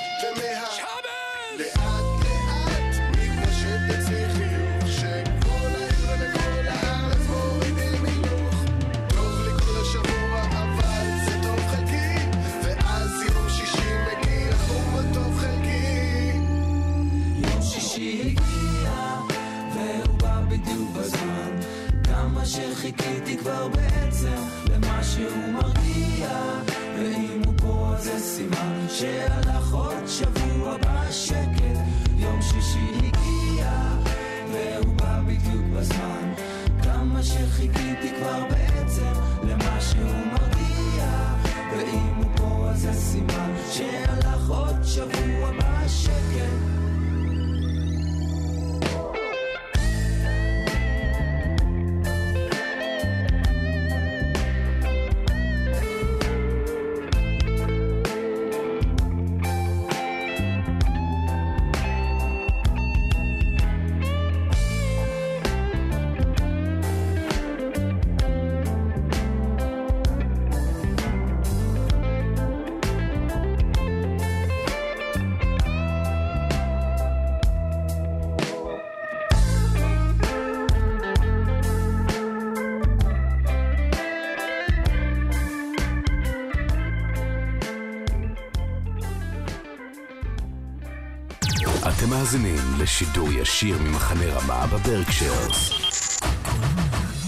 לשידור 92.86 93.32
ישיר 93.32 93.78
ממחנה 93.78 94.24
רמה 94.24 94.66
בברקשיירס. 94.66 95.70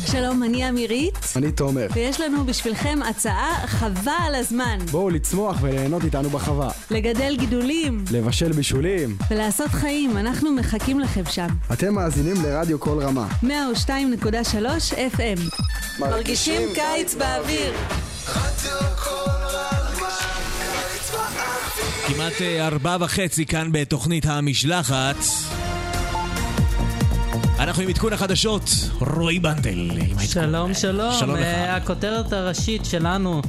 שלום, 0.06 0.42
אני 0.42 0.68
אמירית, 0.68 1.18
אני 1.36 1.52
תומר. 1.52 1.86
ויש 1.94 2.20
לנו 2.20 2.44
בשבילכם 2.44 2.98
הצעה 3.10 3.66
חבל 3.66 4.12
על 4.26 4.34
הזמן. 4.34 4.78
בואו 4.90 5.10
לצמוח 5.10 5.58
וליהנות 5.60 6.04
איתנו 6.04 6.30
בחווה. 6.30 6.70
לגדל 6.90 7.36
גידולים 7.38 8.04
לבשל 8.10 8.52
בישולים. 8.52 9.16
ולעשות 9.30 9.70
חיים, 9.70 10.16
אנחנו 10.16 10.52
מחכים 10.52 11.00
לכם 11.00 11.22
שם. 11.30 11.48
אתם 11.72 11.94
מאזינים 11.94 12.44
לרדיו 12.44 12.80
כל 12.80 13.02
רמה. 13.02 13.28
102.3 13.42 13.46
FM. 15.16 15.58
מרגישים 16.00 16.62
קיץ 16.74 17.14
באוויר. 17.14 17.72
כמעט 22.18 22.42
אה, 22.42 22.66
ארבע 22.66 22.96
וחצי 23.00 23.46
כאן 23.46 23.68
בתוכנית 23.72 24.26
המשלחת. 24.26 25.16
אנחנו 27.58 27.82
עם 27.82 27.88
עדכון 27.88 28.12
החדשות, 28.12 28.70
רועי 29.00 29.38
בנדל. 29.38 29.90
שלום, 30.20 30.74
שלום. 30.74 31.12
שלום 31.12 31.36
לך. 31.36 31.46
הכותרת 31.68 32.32
הראשית 32.32 32.84
שלנו, 32.84 33.42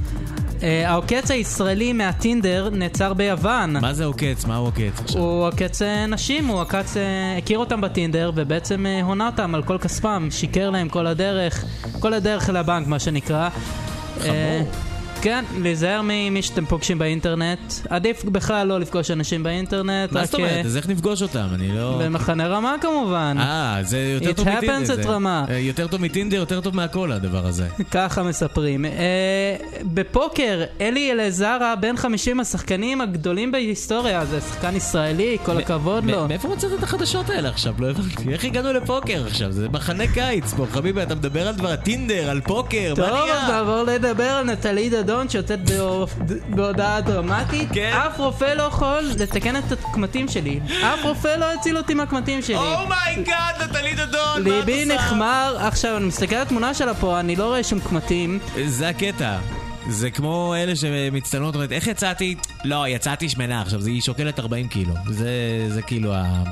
אה, 0.64 0.90
העוקץ 0.90 1.32
הישראלי 1.32 1.94
מהטינדר 1.94 2.70
נעצר 2.72 3.14
ביוון. 3.14 3.78
מה 3.82 3.94
זה 3.94 4.06
עוקץ? 4.06 4.46
מה 4.46 4.56
הוא 4.56 4.68
עוקץ 4.68 5.00
עכשיו? 5.00 5.22
הוא 5.22 5.48
עוקץ 5.48 5.82
אה, 5.82 6.06
נשים, 6.06 6.48
הוא 6.48 6.62
עקץ, 6.62 6.96
הכיר 7.38 7.60
אותם 7.60 7.82
בטינדר 7.82 8.32
ובעצם 8.36 8.86
הונה 9.04 9.28
אותם 9.28 9.56
על 9.56 9.64
כל 9.64 9.78
כספם, 9.78 10.28
שיקר 10.32 10.70
להם 10.70 10.90
כל 10.90 11.08
הדרך, 11.08 11.66
כל 12.00 12.14
הדרך 12.14 12.50
לבנק 12.50 12.88
מה 12.88 13.00
שנקרא. 13.00 13.50
חמור. 14.20 14.89
כן, 15.22 15.46
להיזהר 15.62 16.02
ממי 16.04 16.42
שאתם 16.42 16.66
פוגשים 16.66 17.00
באינטרנט. 17.00 17.60
עדיף 17.90 18.24
בכלל 18.26 18.68
לא 18.68 18.80
לפגוש 18.80 19.12
אנשים 19.12 19.44
באינטרנט. 19.44 20.12
מה 20.12 20.26
זאת 20.26 20.36
אומרת? 20.36 20.52
אה, 20.52 20.62
אז 20.62 20.78
איך 20.78 20.90
נפגוש 20.90 21.22
אותם? 21.22 21.48
אני 21.54 21.72
לא... 21.76 22.00
במחנה 22.04 22.48
רמה 22.48 22.76
כמובן. 22.82 23.38
אה, 23.40 23.78
זה 23.84 23.98
יותר 24.00 24.32
It 24.32 24.34
טוב 24.34 24.50
מטינדר. 24.50 24.78
happens 24.82 24.86
זה. 24.86 25.02
at 25.04 25.08
רמה. 25.08 25.46
אה, 25.50 25.58
יותר 25.60 25.88
טוב 25.88 26.02
מטינדר, 26.02 26.38
יותר 26.38 26.62
טוב 26.62 26.76
מהכל 26.76 27.12
הדבר 27.12 27.46
הזה. 27.46 27.68
ככה 27.92 28.24
מספרים. 28.24 28.86
אה, 28.86 28.92
בפוקר, 29.84 30.64
אלי 30.82 31.12
אלעזרה, 31.12 31.76
בין 31.76 31.98
50 31.98 32.40
השחקנים 32.40 33.02
הגדולים 33.02 33.52
בהיסטוריה, 33.52 34.26
זה 34.26 34.42
שחקן 34.42 34.76
ישראלי, 34.76 35.38
כל 35.46 35.58
הכבוד 35.58 36.06
לו. 36.06 36.28
מאיפה 36.28 36.48
מצאת 36.48 36.72
את 36.80 36.84
החדשות 36.84 37.30
האלה 37.30 37.50
עכשיו? 37.50 37.74
לא 37.80 37.90
הבנתי. 37.90 38.34
איך 38.34 38.44
הגענו 38.46 38.74
לפוקר 38.74 39.24
עכשיו? 39.28 39.52
זה 39.52 39.70
מחנה 39.70 40.08
קיץ 40.14 40.54
פה, 40.54 40.66
חביבי, 40.72 41.04
אתה 41.04 41.16
מדבר 41.16 41.48
על 41.48 41.56
דבר, 41.56 41.76
טינדר, 41.76 42.30
על 42.30 42.42
פוקר, 42.42 42.94
מה 42.98 43.08
טוב, 43.10 43.20
נהיה? 43.20 43.48
נעבור 43.48 43.84
לדבר 43.84 44.24
על 44.24 44.46
נטלי 44.46 44.90
דדון 44.90 45.09
שיוצאת 45.30 45.70
בהו- 45.70 46.06
בהודעה 46.50 47.02
דרמטית. 47.02 47.70
כן. 47.74 47.94
אף 48.08 48.20
רופא 48.20 48.46
לא 48.46 48.64
יכול 48.64 49.04
לתקן 49.20 49.56
את 49.56 49.72
הקמטים 49.72 50.28
שלי. 50.28 50.60
אף 50.82 51.04
רופא 51.04 51.28
לא 51.28 51.54
הציל 51.54 51.78
אותי 51.78 51.94
מהקמטים 51.94 52.42
שלי. 52.42 52.56
Oh 52.58 52.84
my 52.84 53.10
God, 53.10 53.62
נטלי 53.70 53.96
דדון, 53.96 54.12
מה 54.36 54.38
את 54.40 54.44
ליבי 54.44 54.84
עושה? 54.84 54.96
נחמר, 54.96 55.56
עכשיו 55.60 55.98
אני 55.98 56.06
מסתכל 56.06 56.36
על 56.36 56.42
התמונה 56.42 56.74
שלה 56.74 56.94
פה, 56.94 57.20
אני 57.20 57.36
לא 57.36 57.44
רואה 57.46 57.64
שום 57.64 57.80
קמטים. 57.80 58.40
זה 58.66 58.90
הקטע. 58.90 59.38
זה 59.90 60.12
כמו 60.12 60.56
אלה 60.58 60.76
שמצטלמות, 60.76 61.56
אומרת, 61.56 61.72
איך 61.72 61.88
יצאתי? 61.88 62.36
לא, 62.66 62.88
יצאתי 62.88 63.30
שמנה 63.30 63.62
עכשיו, 63.62 63.86
היא 63.86 64.02
שוקלת 64.02 64.40
40 64.40 64.68
קילו. 64.68 64.94
זה, 65.10 65.30
זה 65.70 65.82
כאילו 65.82 66.14
ה... 66.14 66.44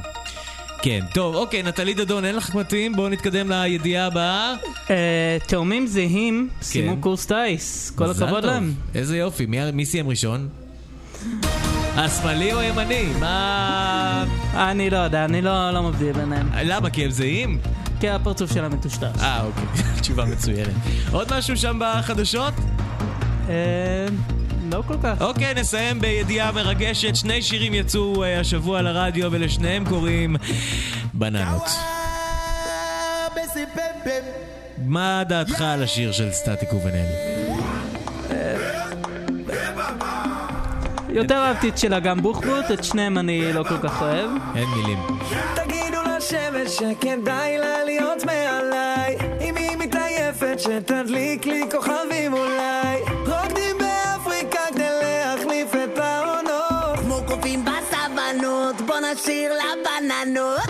כן, 0.82 1.00
טוב, 1.14 1.36
אוקיי, 1.36 1.64
נטלי 1.64 1.94
דדון, 1.94 2.26
אין 2.26 2.36
לך 2.36 2.50
קמטים, 2.50 2.96
בואו 2.96 3.10
נתקדם 3.10 3.52
לידיעה 3.52 4.06
הבאה. 4.06 4.54
אה, 4.90 5.38
תאומים 5.48 5.88
זהים 5.88 6.50
סיימו 6.62 6.96
כן. 6.96 7.02
קורס 7.02 7.26
טיס, 7.26 7.92
כל 7.96 8.12
הכבוד. 8.12 8.46
להם. 8.46 8.74
איזה 8.96 9.18
יופי, 9.18 9.46
מי, 9.46 9.72
מי 9.72 9.86
סיים 9.86 10.10
ראשון? 10.10 10.48
השמאלי 11.96 12.54
או 12.54 12.60
הימני? 12.60 13.06
מה... 13.20 14.26
אני 14.54 14.90
לא 14.90 14.98
יודע, 14.98 15.26
אני 15.26 15.42
לא 15.42 15.72
לא 15.72 15.84
מבדיל 15.84 16.12
ביניהם. 16.14 16.50
למה? 16.64 16.90
כי 16.90 17.06
הם 17.06 17.12
זהים? 17.12 17.60
כי 18.00 18.10
הפרצוף 18.10 18.54
שלהם 18.54 18.74
מטושטש. 18.74 19.20
אה, 19.22 19.44
אוקיי, 19.44 19.64
תשובה 20.02 20.26
מצוינת. 20.26 20.74
עוד 21.12 21.28
משהו 21.38 21.58
שם 21.58 21.80
בחדשות? 21.82 22.54
לא 24.72 24.84
כל 24.88 24.96
כך. 25.04 25.22
אוקיי, 25.22 25.54
נסיים 25.54 26.00
בידיעה 26.02 26.52
מרגשת. 26.52 27.16
שני 27.16 27.42
שירים 27.42 27.74
יצאו 27.74 28.24
אה, 28.24 28.40
השבוע 28.40 28.82
לרדיו 28.82 29.32
ולשניהם 29.32 29.86
קוראים 29.90 30.36
בננות. 31.14 31.70
מה 34.86 35.24
דעתך 35.28 35.62
על 35.62 35.84
השיר 35.84 36.12
של 36.12 36.32
סטטיק 36.32 36.74
ובן-אל? 36.74 37.06
יותר 41.10 41.36
אהבתי 41.36 41.70
את 41.70 41.78
של 41.78 41.94
אגם 41.94 42.22
בוחבוט, 42.22 42.72
את 42.74 42.84
שניהם 42.84 43.18
אני 43.18 43.54
לא 43.54 43.64
כל 43.64 43.78
כך 43.84 44.02
אוהב. 44.02 44.30
אין 44.56 44.68
מילים. 44.70 44.98
תגידו 45.56 45.98
לשמש 46.18 46.76
שכדאי 46.76 47.58
לה 47.58 47.84
להיות 47.86 48.24
מעליי 48.26 49.18
אם 49.42 49.56
היא 49.56 49.78
מתעייפת 49.78 50.60
שתדליק 50.60 51.46
לי 51.46 51.64
כוכבים 51.72 52.34
אולי 52.34 52.77
השיר 59.12 59.54
לבננות. 59.54 60.62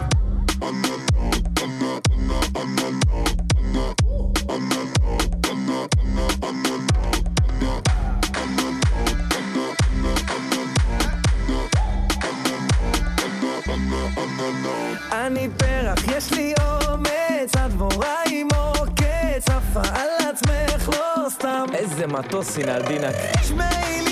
אני 15.11 15.49
פרח, 15.57 15.99
יש 16.17 16.31
לי 16.31 16.53
אומץ, 16.61 17.55
הדבורה 17.57 18.15
עם 18.29 18.47
עוקץ, 18.55 19.49
עפה 19.49 19.81
על 19.93 20.09
עצמך, 20.29 20.89
לא 20.89 21.29
סתם. 21.29 21.65
איזה 21.73 22.07
מטוס, 22.07 22.57
הנה 22.57 22.75
עדינה. 22.75 23.07
שמעי 23.47 24.06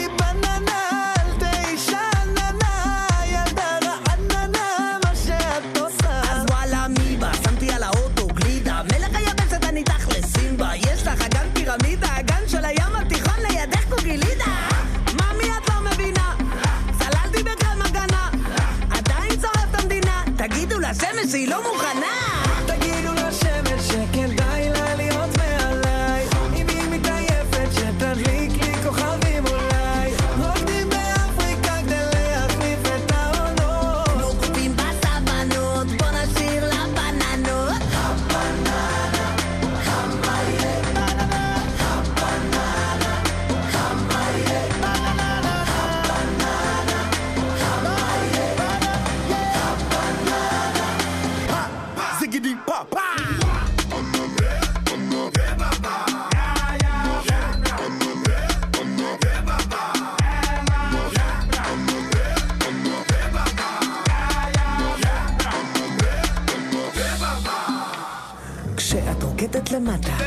רוקדת 69.65 69.71
למטה 69.71 70.17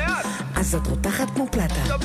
אז 0.57 0.75
את 0.75 0.87
רותחת 0.87 1.31
כמו 1.35 1.47
פלטה 1.51 1.97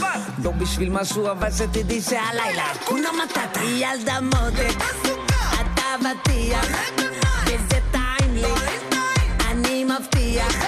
לא 0.44 0.52
בשביל 0.52 0.90
משהו 0.90 1.32
אבל 1.32 1.52
שתדעי 1.52 2.02
שהלילה 2.02 2.64
כונה 2.86 3.10
מטאטה 3.24 3.64
ילדה 3.64 4.22
מותק 4.22 4.84
את 5.54 5.80
אבטיח 5.80 6.66
וזה 7.46 7.80
טעים 7.92 8.36
לי 8.36 8.54
אני 9.52 9.84
מבטיח 9.84 10.66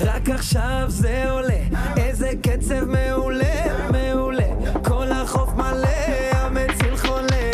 רק 0.00 0.28
עכשיו 0.28 0.84
זה 0.88 1.30
עולה, 1.30 1.60
איזה 1.96 2.30
קצב 2.42 2.84
מעולה, 2.84 3.88
מעולה. 3.90 4.72
כל 4.84 5.12
החוף 5.12 5.50
מלא, 5.54 5.88
המציל 6.32 6.96
חולה. 6.96 7.50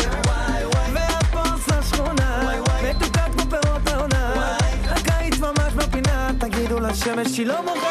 והפוס 0.93 1.69
השכונה, 1.69 2.51
מתוקה 2.83 3.25
כמו 3.31 3.43
פירות 3.49 3.87
העונה. 3.87 4.57
הקיץ 4.85 5.39
ממש 5.39 5.73
בפינה, 5.75 6.31
תגידו 6.39 6.79
לשמש 6.79 7.27
שהיא 7.27 7.47
לא 7.47 7.63
מוכנה. 7.63 7.84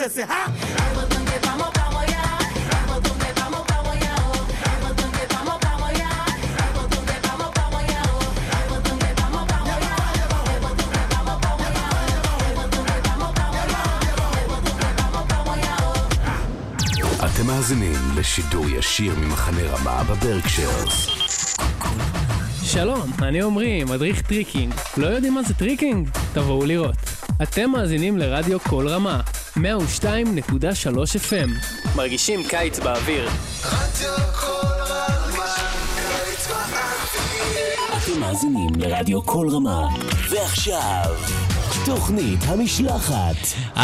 Hácese, 0.00 0.24
¿ah? 0.24 0.50
אתם 17.24 17.46
מאזינים 17.46 17.94
לשידור 18.16 18.68
ישיר 18.68 19.14
ממחנה 19.18 19.62
רמה 19.62 20.02
בברקשיירס. 20.04 21.06
שלום, 22.62 23.10
אני 23.22 23.42
עמרי, 23.42 23.84
מדריך 23.84 24.22
טריקינג. 24.22 24.74
לא 24.96 25.06
יודעים 25.06 25.34
מה 25.34 25.42
זה 25.42 25.54
טריקינג? 25.54 26.08
תבואו 26.32 26.66
לראות. 26.66 26.96
אתם 27.42 27.70
מאזינים 27.70 28.18
לרדיו 28.18 28.60
קול 28.60 28.88
רמה, 28.88 29.20
102.3 29.60 29.64
FM. 31.30 31.50
מרגישים 31.96 32.40
קיץ 32.48 32.78
באוויר. 32.78 33.28
אתם 37.96 38.20
מאזינים 38.20 38.68
לרדיו 38.76 39.22
קול 39.22 39.48
רמה. 39.48 39.88
ועכשיו, 40.30 41.16
תוכנית 41.84 42.40
המשלחת. 42.46 43.36
4.34, 43.76 43.80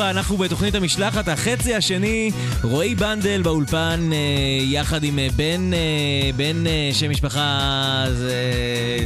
אנחנו 0.00 0.36
בתוכנית 0.36 0.74
המשלחת, 0.74 1.28
החצי 1.28 1.74
השני, 1.74 2.30
רועי 2.62 2.94
בנדל 2.94 3.42
באולפן, 3.42 4.10
אה, 4.12 4.18
יחד 4.64 5.04
עם 5.04 5.18
אה, 5.18 5.28
בן, 5.36 5.74
אה, 5.74 6.30
בן 6.36 6.66
אה, 6.66 6.90
שם 6.92 7.10
משפחה 7.10 8.04
זה... 8.12 8.34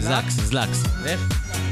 זקס, 0.00 0.34
זלקס. 0.34 0.82
איך? 1.06 1.20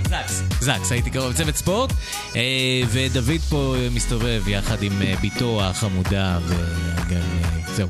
זקס. 0.09 0.54
זקס, 0.65 0.93
הייתי 0.93 1.11
קרוב 1.11 1.33
צוות 1.33 1.57
ספורט, 1.57 1.93
אה, 2.37 2.83
ודוד 2.89 3.41
פה 3.51 3.75
מסתובב 3.95 4.49
יחד 4.49 4.83
עם 4.83 5.03
אה, 5.03 5.15
בתו 5.23 5.63
החמודה, 5.63 6.39
וגם 6.47 7.21
אה, 7.45 7.75
זהו. 7.75 7.89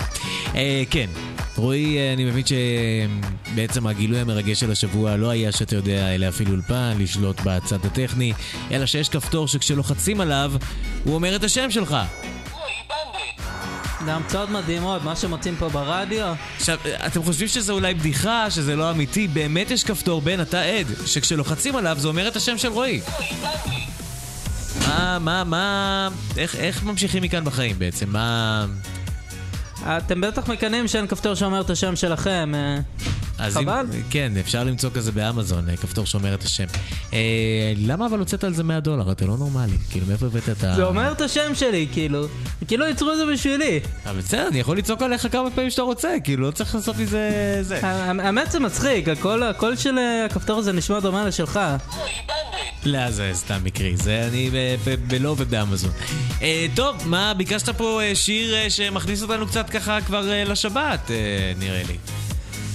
כן. 0.90 1.06
רועי, 1.56 2.12
אני 2.12 2.24
מבין 2.24 2.44
שבעצם 2.46 3.86
הגילוי 3.86 4.20
המרגש 4.20 4.60
של 4.60 4.70
השבוע 4.70 5.16
לא 5.16 5.30
היה 5.30 5.52
שאתה 5.52 5.76
יודע 5.76 6.18
להפעיל 6.18 6.50
אולפן, 6.50 6.96
לשלוט 6.98 7.40
בצד 7.44 7.86
הטכני, 7.86 8.32
אלא 8.70 8.86
שיש 8.86 9.08
כפתור 9.08 9.48
שכשלוחצים 9.48 10.20
עליו, 10.20 10.52
הוא 11.04 11.14
אומר 11.14 11.36
את 11.36 11.44
השם 11.44 11.70
שלך. 11.70 11.96
זה 14.04 14.14
המצאות 14.14 14.50
מדהימות, 14.50 15.04
מה 15.04 15.16
שמוצאים 15.16 15.56
פה 15.56 15.68
ברדיו. 15.68 16.34
עכשיו, 16.56 16.78
אתם 17.06 17.22
חושבים 17.22 17.48
שזה 17.48 17.72
אולי 17.72 17.94
בדיחה, 17.94 18.50
שזה 18.50 18.76
לא 18.76 18.90
אמיתי, 18.90 19.28
באמת 19.28 19.70
יש 19.70 19.84
כפתור 19.84 20.20
בין 20.20 20.40
אתה 20.40 20.62
עד, 20.62 20.86
שכשלוחצים 21.06 21.76
עליו 21.76 21.96
זה 21.98 22.08
אומר 22.08 22.28
את 22.28 22.36
השם 22.36 22.58
של 22.58 22.68
רועי. 22.68 23.00
מה, 24.88 25.18
מה, 25.18 25.44
מה, 25.44 26.08
איך, 26.36 26.56
איך 26.56 26.82
ממשיכים 26.82 27.22
מכאן 27.22 27.44
בחיים 27.44 27.78
בעצם? 27.78 28.08
מה... 28.08 28.66
אתם 29.86 30.20
בטח 30.20 30.48
מקנאים 30.48 30.88
שאין 30.88 31.06
כפתור 31.06 31.34
שאומר 31.34 31.60
את 31.60 31.70
השם 31.70 31.96
שלכם. 31.96 32.52
אה, 33.40 33.46
אז 33.46 33.56
אם, 33.56 33.62
חבל. 33.62 33.86
כן, 34.10 34.32
אפשר 34.40 34.64
למצוא 34.64 34.90
כזה 34.94 35.12
באמזון, 35.12 35.68
אה, 35.68 35.76
כפתור 35.76 36.06
שאומר 36.06 36.34
את 36.34 36.42
השם. 36.42 36.64
אה, 37.12 37.18
למה 37.76 38.06
אבל 38.06 38.18
הוצאת 38.18 38.44
על 38.44 38.54
זה 38.54 38.64
100 38.64 38.80
דולר? 38.80 39.12
אתה 39.12 39.26
לא 39.26 39.36
נורמלי. 39.36 39.76
כאילו, 39.90 40.06
מאיפה 40.06 40.26
הבאת 40.26 40.48
את 40.48 40.64
ה... 40.64 40.74
זה 40.76 40.84
אומר 40.84 41.12
את 41.12 41.20
השם 41.20 41.54
שלי, 41.54 41.86
כאילו. 41.92 42.26
כאילו 42.68 42.86
ייצרו 42.86 43.12
את 43.12 43.16
זה 43.16 43.24
בשבילי. 43.32 43.80
אבל 44.06 44.18
בסדר, 44.18 44.48
אני 44.48 44.58
יכול 44.60 44.78
לצעוק 44.78 45.02
עליך 45.02 45.26
כמה 45.32 45.50
פעמים 45.50 45.70
שאתה 45.70 45.82
רוצה, 45.82 46.14
כאילו, 46.24 46.46
לא 46.46 46.50
צריך 46.50 46.74
לעשות 46.74 46.96
מזה... 46.96 47.58
זה. 47.62 47.78
האמת 47.82 48.50
זה 48.50 48.60
מצחיק, 48.60 49.08
הקול 49.08 49.42
הקול 49.42 49.76
של 49.76 49.98
אה, 49.98 50.24
הכפתור 50.24 50.58
הזה 50.58 50.72
נשמע 50.72 51.00
דומה 51.00 51.24
לשלך. 51.24 51.60
לא, 52.84 53.10
זה 53.10 53.30
סתם 53.34 53.60
מקרי, 53.64 53.96
זה 53.96 54.28
אני 54.28 54.50
בלא 55.06 55.34
ובאמזון. 55.38 55.90
אה, 56.42 56.66
טוב, 56.74 56.96
מה, 57.04 57.34
ביקשת 57.34 57.68
פה 57.68 58.02
אה, 58.02 58.14
שיר 58.14 58.54
אה, 58.54 58.70
שמכניס 58.70 59.22
אותנו 59.22 59.46
קצת 59.46 59.70
ככה 59.70 60.00
כבר 60.00 60.30
אה, 60.32 60.44
לשבת, 60.44 61.10
אה, 61.10 61.52
נראה 61.58 61.82
לי. 61.88 61.96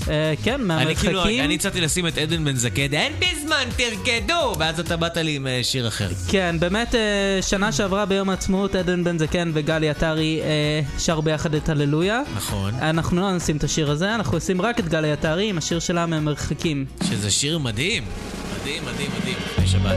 אה, 0.10 0.34
כן, 0.44 0.72
אני 0.72 0.96
כאילו, 0.96 1.14
מהמרחקים. 1.14 1.44
אני 1.44 1.56
הצעתי 1.56 1.82
לשים 1.82 2.08
את 2.08 2.18
עדן 2.18 2.46
בן 2.46 2.56
זקן, 2.56 2.94
אין 2.94 3.14
בזמן, 3.20 3.64
תרקדו! 3.78 4.56
ואז 4.60 4.80
אתה 4.80 4.98
באת 4.98 5.18
לי 5.18 5.36
עם 5.36 5.48
אה, 5.48 5.60
שיר 5.64 5.88
אחר. 5.88 6.10
כן, 6.28 6.56
באמת, 6.60 6.96
אה, 6.96 7.40
שנה 7.42 7.72
שעברה 7.72 8.06
ביום 8.06 8.30
העצמאות, 8.30 8.76
עדן 8.76 9.04
בן 9.04 9.18
זקן 9.18 9.52
וגלי 9.54 9.90
עטרי 9.90 10.42
שרו 11.00 11.22
ביחד 11.22 11.56
את 11.56 11.70
הללויה. 11.70 12.22
נכון. 12.36 12.74
אנחנו 12.82 13.22
לא 13.22 13.32
נשים 13.32 13.58
את 13.58 13.64
השיר 13.64 13.92
הזה, 13.92 14.16
אנחנו 14.16 14.38
עושים 14.38 14.62
רק 14.62 14.80
את 14.80 14.90
גלי 14.90 15.12
עטרי 15.12 15.50
עם 15.50 15.58
השיר 15.58 15.80
שלה 15.80 16.06
מהמרחקים. 16.06 16.86
שזה 17.10 17.32
שיר 17.32 17.58
מדהים. 17.58 18.04
מדהים, 18.62 18.84
מדהים, 18.86 19.12
מדהים, 19.22 19.38
לפני 19.52 19.68
שבת. 19.68 19.96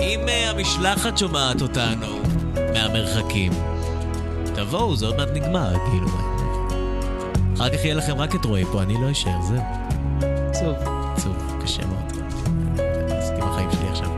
אם 0.00 0.20
המשלחת 0.50 1.18
שומעת 1.18 1.62
אותנו 1.62 2.22
מהמרחקים, 2.74 3.52
תבואו, 4.54 4.96
זה 4.96 5.06
עוד 5.06 5.16
מעט 5.16 5.28
נגמר, 5.34 5.72
כאילו. 5.90 6.43
אחר 7.54 7.68
כך 7.68 7.84
יהיה 7.84 7.94
לכם 7.94 8.14
רק 8.16 8.34
את 8.34 8.44
רועי 8.44 8.64
פה, 8.64 8.82
אני 8.82 8.94
לא 8.94 9.10
אשאר, 9.10 9.42
זהו. 9.42 9.60
עצוב. 10.48 10.74
עצוב, 11.16 11.36
קשה 11.62 11.82
מאוד. 11.86 12.28
עשיתי 13.18 13.40
בחיים 13.40 13.70
שלי 13.70 13.88
עכשיו. 13.88 14.08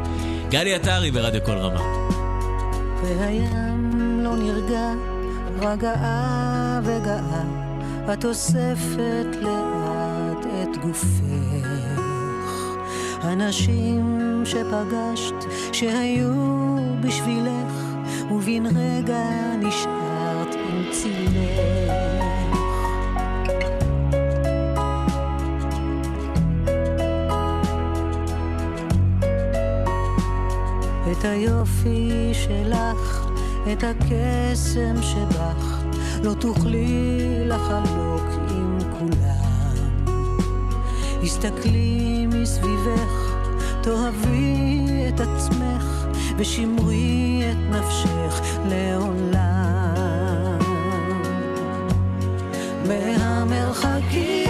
גלי 0.50 0.74
עטרי 0.74 1.10
ברדיו 1.10 1.40
קול 1.44 1.58
רמה. 1.58 1.80
והים 3.02 4.20
לא 4.24 4.36
נרגע, 4.36 4.92
רגעה 5.60 6.80
וגאה, 6.82 7.42
את 8.12 8.24
אוספת 8.24 9.36
לאט 9.40 10.46
את 10.62 10.76
גופך. 10.76 11.66
אנשים 13.24 14.42
שפגשת, 14.44 15.52
שהיו 15.72 16.32
בשבילך, 17.00 17.72
ובן 18.30 18.66
רגע 18.66 19.22
נשארת 19.58 19.95
היופי 31.46 32.30
שלך, 32.32 33.26
את 33.72 33.84
הקסם 33.84 35.02
שבך, 35.02 35.82
לא 36.22 36.34
תוכלי 36.34 37.28
לחלוק 37.44 38.24
עם 38.50 38.78
כולם. 38.98 40.06
הסתכלי 41.22 42.26
מסביבך, 42.26 43.36
תאהבי 43.82 44.86
את 45.08 45.20
עצמך, 45.20 46.06
ושמרי 46.36 47.42
את 47.50 47.76
נפשך 47.76 48.40
לעולם. 48.68 50.58
מהמרחקים 52.88 54.45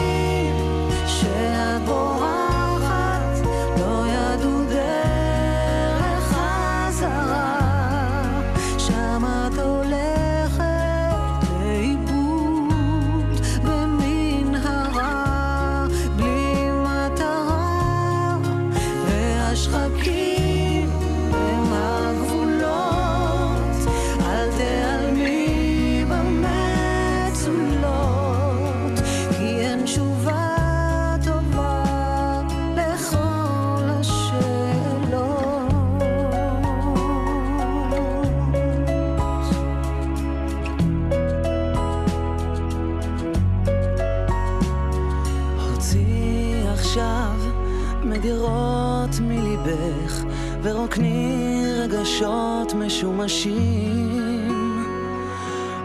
מדירות 48.57 49.21
מליבך 49.21 50.25
ורוקני 50.63 51.65
רגשות 51.79 52.75
משומשים. 52.75 54.51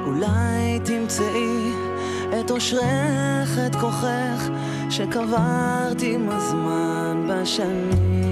אולי 0.05 0.80
תמצאי 0.84 1.72
את 2.39 2.51
אושרך, 2.51 3.57
את 3.67 3.76
כוחך 3.76 4.49
שקברת 4.89 6.01
עם 6.01 6.30
הזמן 6.30 7.28
בשנים 7.30 8.30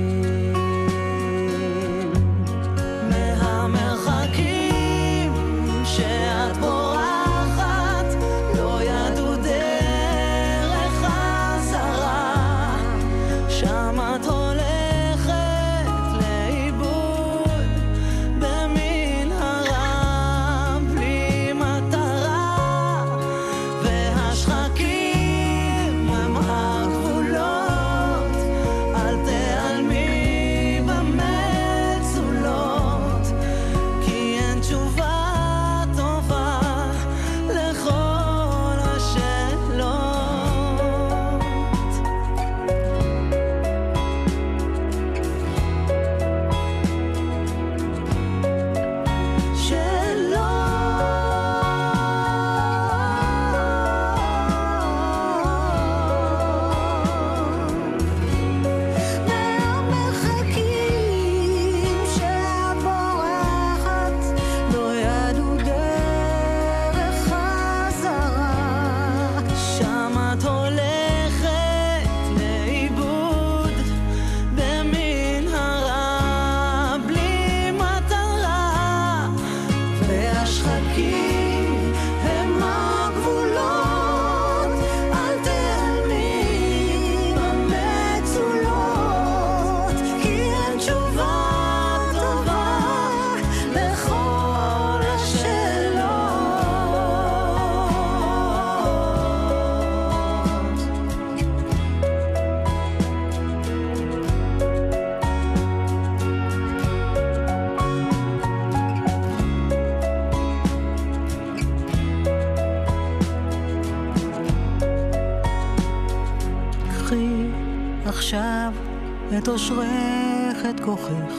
את 119.39 119.47
אושרך, 119.47 120.65
את 120.69 120.79
כוחך, 120.79 121.33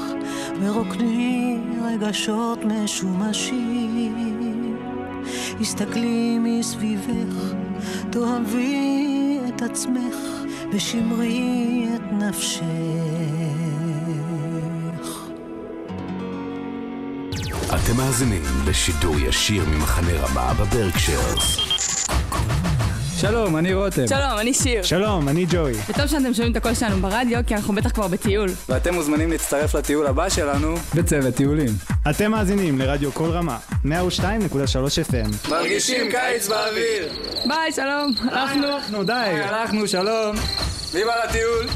ורוקני 0.60 1.58
רגשות 1.84 2.58
משומשים. 2.64 4.76
הסתכלי 5.60 6.38
מסביבך, 6.38 7.54
תאהבי 8.10 9.38
את 9.48 9.62
עצמך, 9.62 10.16
ושמרי 10.72 11.88
את 11.94 12.12
נפשך. 12.12 12.64
אתם 17.66 17.96
מאזינים 17.96 18.42
לשידור 18.66 19.18
ישיר 19.18 19.64
ממחנה 19.68 20.12
רמה 20.12 20.54
בברקשיירס. 20.54 21.79
שלום, 23.20 23.56
אני 23.56 23.74
רותם. 23.74 24.06
שלום, 24.08 24.38
אני 24.38 24.54
שיר. 24.54 24.82
שלום, 24.82 25.28
אני 25.28 25.46
ג'וי. 25.50 25.72
וטוב 25.88 26.06
שאתם 26.06 26.34
שומעים 26.34 26.52
את 26.52 26.56
הקול 26.56 26.74
שלנו 26.74 26.96
ברדיו, 26.96 27.38
כי 27.46 27.54
אנחנו 27.54 27.74
בטח 27.74 27.90
כבר 27.90 28.08
בטיול. 28.08 28.48
ואתם 28.68 28.94
מוזמנים 28.94 29.30
להצטרף 29.30 29.74
לטיול 29.74 30.06
הבא 30.06 30.28
שלנו 30.28 30.74
בצוות 30.94 31.34
טיולים. 31.34 31.68
אתם 32.10 32.30
מאזינים 32.30 32.78
לרדיו 32.78 33.12
קול 33.12 33.30
רמה, 33.30 33.58
102.3 33.84 33.88
FM. 35.10 35.50
מרגישים 35.50 36.10
קיץ 36.10 36.48
באוויר. 36.48 37.08
ביי, 37.48 37.72
שלום. 37.72 38.12
הלכנו. 38.30 38.66
הלכנו, 38.66 39.04
די. 39.04 39.12
הלכנו, 39.44 39.88
שלום. 39.88 40.36
ויבה 40.92 41.12
לטיול. 41.24 41.66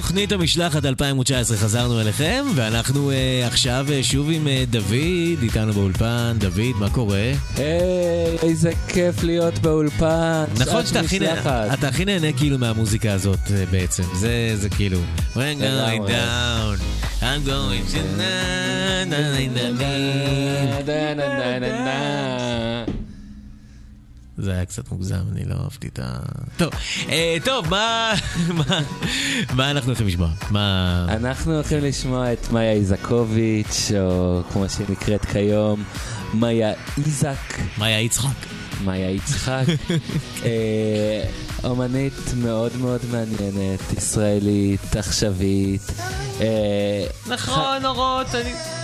תוכנית 0.00 0.32
המשלחת 0.32 0.84
2019 0.84 1.56
חזרנו 1.56 2.00
אליכם, 2.00 2.44
ואנחנו 2.54 3.10
uh, 3.10 3.14
עכשיו 3.46 3.86
uh, 3.88 4.04
שוב 4.04 4.28
עם 4.32 4.46
uh, 4.46 4.70
דוד, 4.72 4.92
איתנו 5.42 5.72
באולפן. 5.72 6.36
דוד, 6.38 6.76
מה 6.78 6.90
קורה? 6.90 7.32
היי, 7.56 7.68
איזה 8.42 8.70
כיף 8.88 9.22
להיות 9.22 9.58
באולפן. 9.58 10.44
נכון 10.58 10.86
שאתה 10.86 11.00
הכי 11.00 11.18
נה- 11.18 11.32
משלחת. 11.32 11.66
אתה 11.78 11.88
הכי 11.88 12.04
נהנה 12.04 12.32
כאילו 12.32 12.58
מהמוזיקה 12.58 13.12
הזאת 13.12 13.38
uh, 13.46 13.50
בעצם, 13.70 14.02
זה 14.14 14.52
זה 14.54 14.68
כאילו. 14.70 14.98
We're 15.34 15.38
going 15.60 16.08
down, 16.10 16.80
I'm 17.20 17.46
going 17.46 17.92
to... 17.92 17.98
na- 18.18 19.04
na- 19.10 19.38
na- 19.56 19.80
na- 20.80 21.76
na- 21.76 22.89
זה 24.40 24.52
היה 24.52 24.64
קצת 24.64 24.90
מוגזם, 24.90 25.20
אני 25.32 25.44
לא 25.44 25.54
אהבתי 25.64 25.88
את 25.88 25.98
ה... 26.02 26.18
טוב, 26.56 26.70
אה, 27.08 27.36
טוב, 27.44 27.68
מה, 27.68 28.12
מה, 28.58 28.80
מה 29.54 29.70
אנחנו 29.70 29.88
הולכים 29.88 30.06
לשמוע? 30.06 30.28
מה... 30.50 31.06
אנחנו 31.08 31.54
הולכים 31.54 31.78
לשמוע 31.84 32.32
את 32.32 32.52
מאיה 32.52 32.72
איזקוביץ', 32.72 33.90
או 34.00 34.40
כמו 34.52 34.68
שהיא 34.68 34.86
נקראת 34.88 35.24
כיום, 35.24 35.84
מאיה 36.34 36.72
איזק. 36.98 37.58
מאיה 37.78 38.00
יצחק. 38.00 38.46
מאיה 38.84 39.10
יצחק. 39.10 39.64
אה, 40.44 41.22
אומנית 41.64 42.34
מאוד 42.36 42.76
מאוד 42.76 43.00
מעניינת, 43.10 43.80
ישראלית, 43.96 44.96
עכשווית. 44.96 45.92
אה, 46.40 47.06
נכון, 47.26 47.84
אורות, 47.84 48.34
אני... 48.34 48.79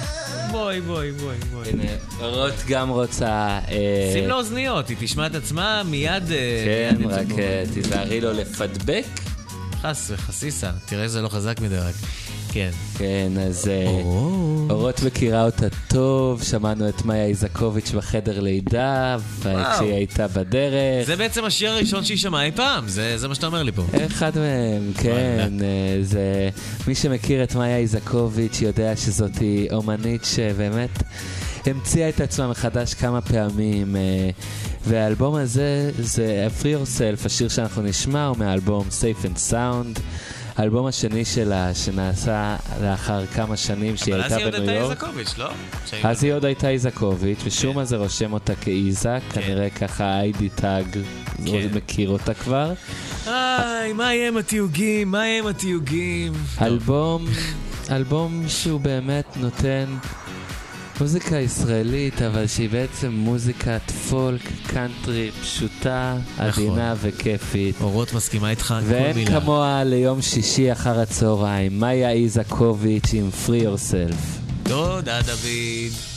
בואי, 0.51 0.81
בואי, 0.81 1.13
בואי, 1.13 1.37
בואי. 1.53 1.69
הנה, 1.71 1.83
אורות 2.21 2.55
גם 2.69 2.89
רוצה... 2.89 3.59
אה, 3.69 4.11
שים 4.13 4.29
לו 4.29 4.37
אוזניות, 4.37 4.89
היא 4.89 4.97
תשמע 5.01 5.27
את 5.27 5.35
עצמה 5.35 5.83
מיד... 5.85 6.33
אה, 6.33 6.65
כן, 6.65 6.97
רק 7.09 7.39
אה, 7.39 7.65
תיזהרי 7.75 8.21
לו 8.21 8.33
לפדבק. 8.33 9.07
חס 9.83 10.11
וחסיסה, 10.15 10.71
תראה 10.87 11.09
שזה 11.09 11.23
לא 11.23 11.29
חזק 11.29 11.61
מדי 11.61 11.77
רק. 11.77 11.95
כן. 12.53 12.71
כן, 12.99 13.33
אז 13.49 13.71
אורות 14.71 15.03
מכירה 15.03 15.45
אותה 15.45 15.67
טוב, 15.97 16.43
שמענו 16.43 16.89
את 16.89 17.05
מאיה 17.05 17.25
איזקוביץ' 17.25 17.91
בחדר 17.91 18.41
לידה. 18.41 19.17
כשהיא 19.41 19.95
הייתה 19.95 20.29
בדרך. 20.29 21.07
זה 21.07 21.17
בעצם 21.17 21.45
השיר 21.45 21.71
הראשון 21.71 22.05
שהיא 22.05 22.19
שמעה 22.19 22.45
אי 22.45 22.53
פעם, 22.53 22.89
זה 22.89 23.19
זה 23.19 23.29
מה 23.29 23.35
שאתה 23.35 23.47
אומר 23.47 23.63
לי 23.63 23.73
פה. 23.73 23.83
אחד 24.07 24.33
מהם, 24.39 24.93
כן, 24.95 25.53
אה, 25.63 25.99
זה... 26.03 26.49
מי 26.89 26.95
שמכיר 26.95 27.43
את 27.43 27.55
מאיה 27.55 27.77
איזקוביץ' 27.77 28.61
יודע 28.61 28.97
שזאת 28.97 29.33
אומנית 29.73 30.25
שבאמת 30.25 31.03
המציאה 31.67 32.09
את 32.09 32.21
עצמה 32.21 32.49
מחדש 32.49 32.95
כמה 32.95 33.21
פעמים. 33.21 33.97
אה, 33.97 34.31
והאלבום 34.87 35.35
הזה 35.35 35.91
זה 35.99 36.49
Free 36.61 36.65
Yourself, 36.65 37.27
השיר 37.27 37.49
שאנחנו 37.49 37.83
נשמע 37.83 38.27
הוא 38.27 38.37
מהאלבום 38.37 38.87
Safe 38.89 39.25
and 39.25 39.53
Sound. 39.53 40.01
האלבום 40.57 40.87
השני 40.87 41.25
שלה, 41.25 41.75
שנעשה 41.75 42.57
לאחר 42.83 43.27
כמה 43.27 43.57
שנים 43.57 43.97
שהיא 43.97 44.15
אבל 44.15 44.23
אז 44.25 44.33
הייתה 44.33 44.37
היא 44.37 44.47
עוד 44.47 44.55
בניו 44.55 44.69
הייתה 44.69 44.85
יורק. 44.85 45.03
איזקוביץ', 45.03 45.35
לא? 45.39 45.51
אז 46.03 46.25
היא 46.25 46.33
עוד 46.33 46.45
הייתה 46.45 46.69
איזקוביץ', 46.69 47.39
ושום 47.45 47.77
מה 47.77 47.85
זה 47.85 47.97
רושם 47.97 48.33
אותה 48.33 48.55
כאיזק, 48.55 49.21
כנראה 49.33 49.71
ככה 49.71 50.21
איידי 50.21 50.49
טאג 50.49 50.87
מכיר 51.75 52.09
אותה 52.11 52.35
כבר. 52.35 52.73
איי, 53.27 53.93
מה 53.93 54.15
יהיה 54.15 54.29
עם 54.29 54.37
התיוגים? 54.37 55.11
מה 55.11 55.27
יהיה 55.27 55.39
עם 55.39 55.47
התיוגים? 55.47 56.33
אלבום, 56.63 57.25
אלבום 57.91 58.45
שהוא 58.49 58.81
באמת 58.81 59.37
נותן 59.37 59.85
מוזיקה 61.01 61.37
ישראלית, 61.37 62.23
אבל 62.23 62.47
שהיא 62.47 62.71
בעצם 62.71 63.13
מוזיקת 63.13 63.91
פולק, 64.11 64.41
קאנטרי, 64.67 65.31
פשוטה, 65.43 66.17
עדינה 66.39 66.95
וכיפית. 67.01 67.77
אורות 67.81 68.13
מסכימה 68.13 68.51
איתך 68.51 68.67
כל 68.67 68.93
ואין 68.93 69.17
מילה. 69.17 69.41
כמוה 69.41 69.85
ליום 69.85 70.23
שישי 70.23 70.73
אחר 70.73 71.01
הצהריים, 71.01 71.81
מאיה 71.81 72.11
איזקוביץ' 72.11 73.15
עם 73.15 73.31
Free 73.47 73.63
Yourself. 73.63 74.17
תודה, 74.69 75.23
דוד. 75.23 76.16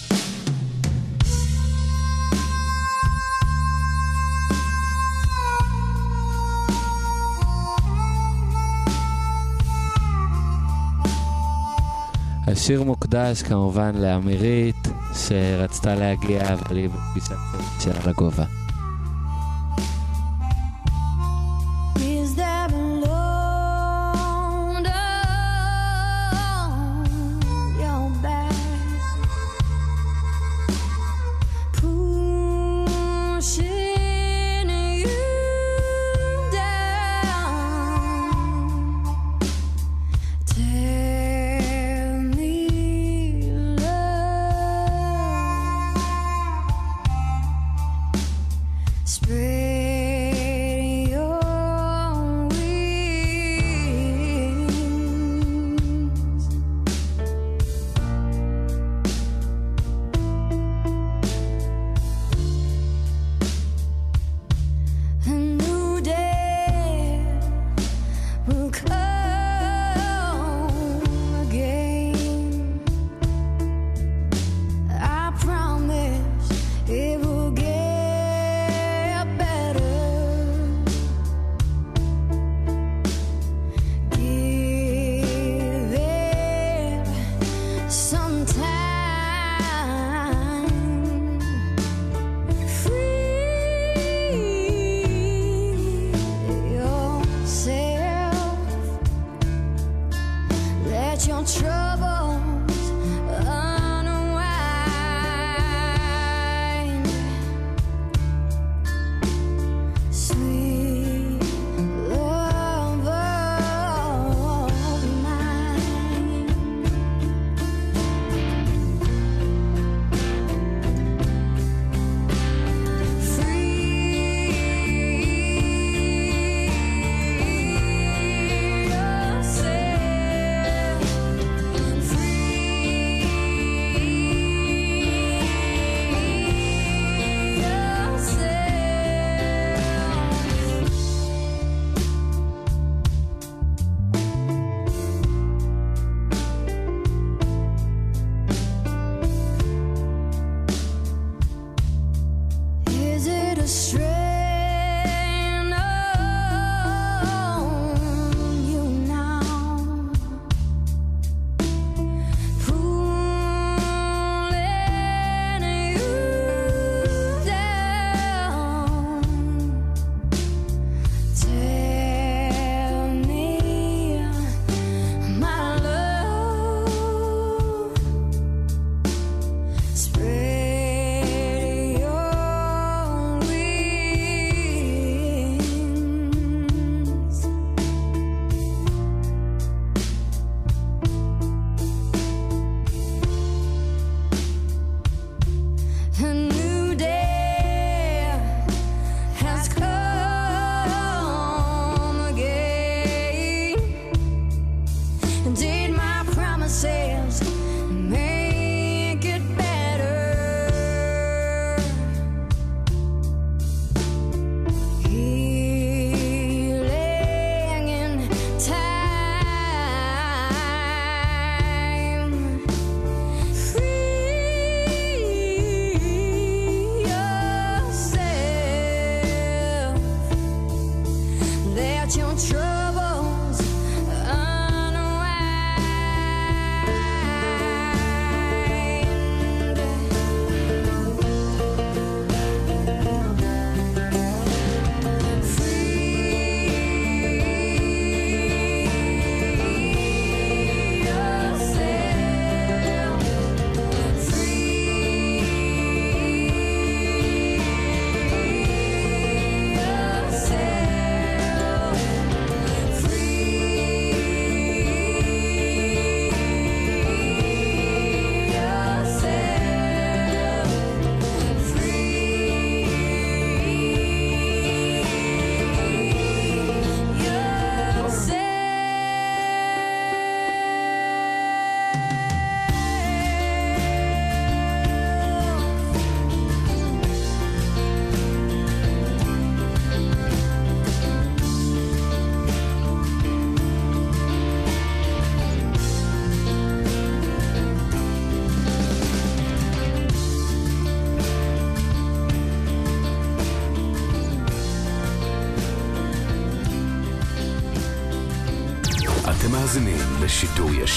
השיר 12.51 12.83
מוקדש 12.83 13.41
כמובן 13.41 13.95
לאמירית, 13.95 14.87
שרצתה 15.27 15.95
להגיע, 15.95 16.53
אבל 16.53 16.77
היא 16.77 16.89
בפגישת 16.89 17.35
שלה 17.79 18.11
לגובה. 18.11 18.58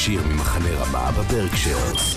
ישיר 0.02 0.22
ממחנה 0.26 0.68
רמה 0.70 1.10
בברקשיירס. 1.10 2.14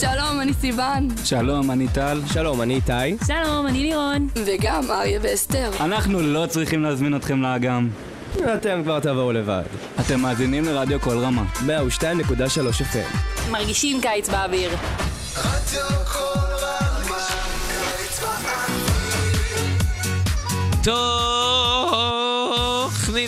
שלום, 0.00 0.40
אני 0.40 0.52
סיוון. 0.60 1.08
שלום, 1.24 1.70
אני 1.70 1.88
טל. 1.88 2.20
שלום, 2.32 2.62
אני 2.62 2.74
איתי. 2.74 3.24
שלום, 3.26 3.66
אני 3.66 3.82
לירון. 3.82 4.28
וגם 4.46 4.90
אריה 4.90 5.18
ואסתר. 5.22 5.70
אנחנו 5.80 6.20
לא 6.20 6.46
צריכים 6.46 6.82
להזמין 6.82 7.16
אתכם 7.16 7.42
לאגם. 7.42 7.88
אתם 8.54 8.80
כבר 8.84 9.00
תבואו 9.00 9.32
לבד. 9.32 9.62
אתם 10.00 10.20
מאזינים 10.20 10.64
לרדיו 10.64 11.00
כל 11.00 11.18
רמה. 11.18 11.44
102.3 11.66 12.80
FM. 12.80 13.50
מרגישים 13.50 14.00
קיץ 14.00 14.28
באוויר. 14.28 14.70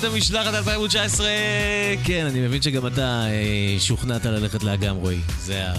תוכנית 0.01 0.12
המשלחת 0.14 0.55
2019. 0.55 1.26
כן, 2.05 2.26
אני 2.26 2.40
מבין 2.40 2.62
שגם 2.62 2.86
אתה 2.86 3.26
אה, 3.26 3.76
שוכנעת 3.78 4.26
ללכת 4.26 4.62
לאגם, 4.62 4.97
רועי. 4.97 5.20
זה 5.40 5.70
ה... 5.70 5.74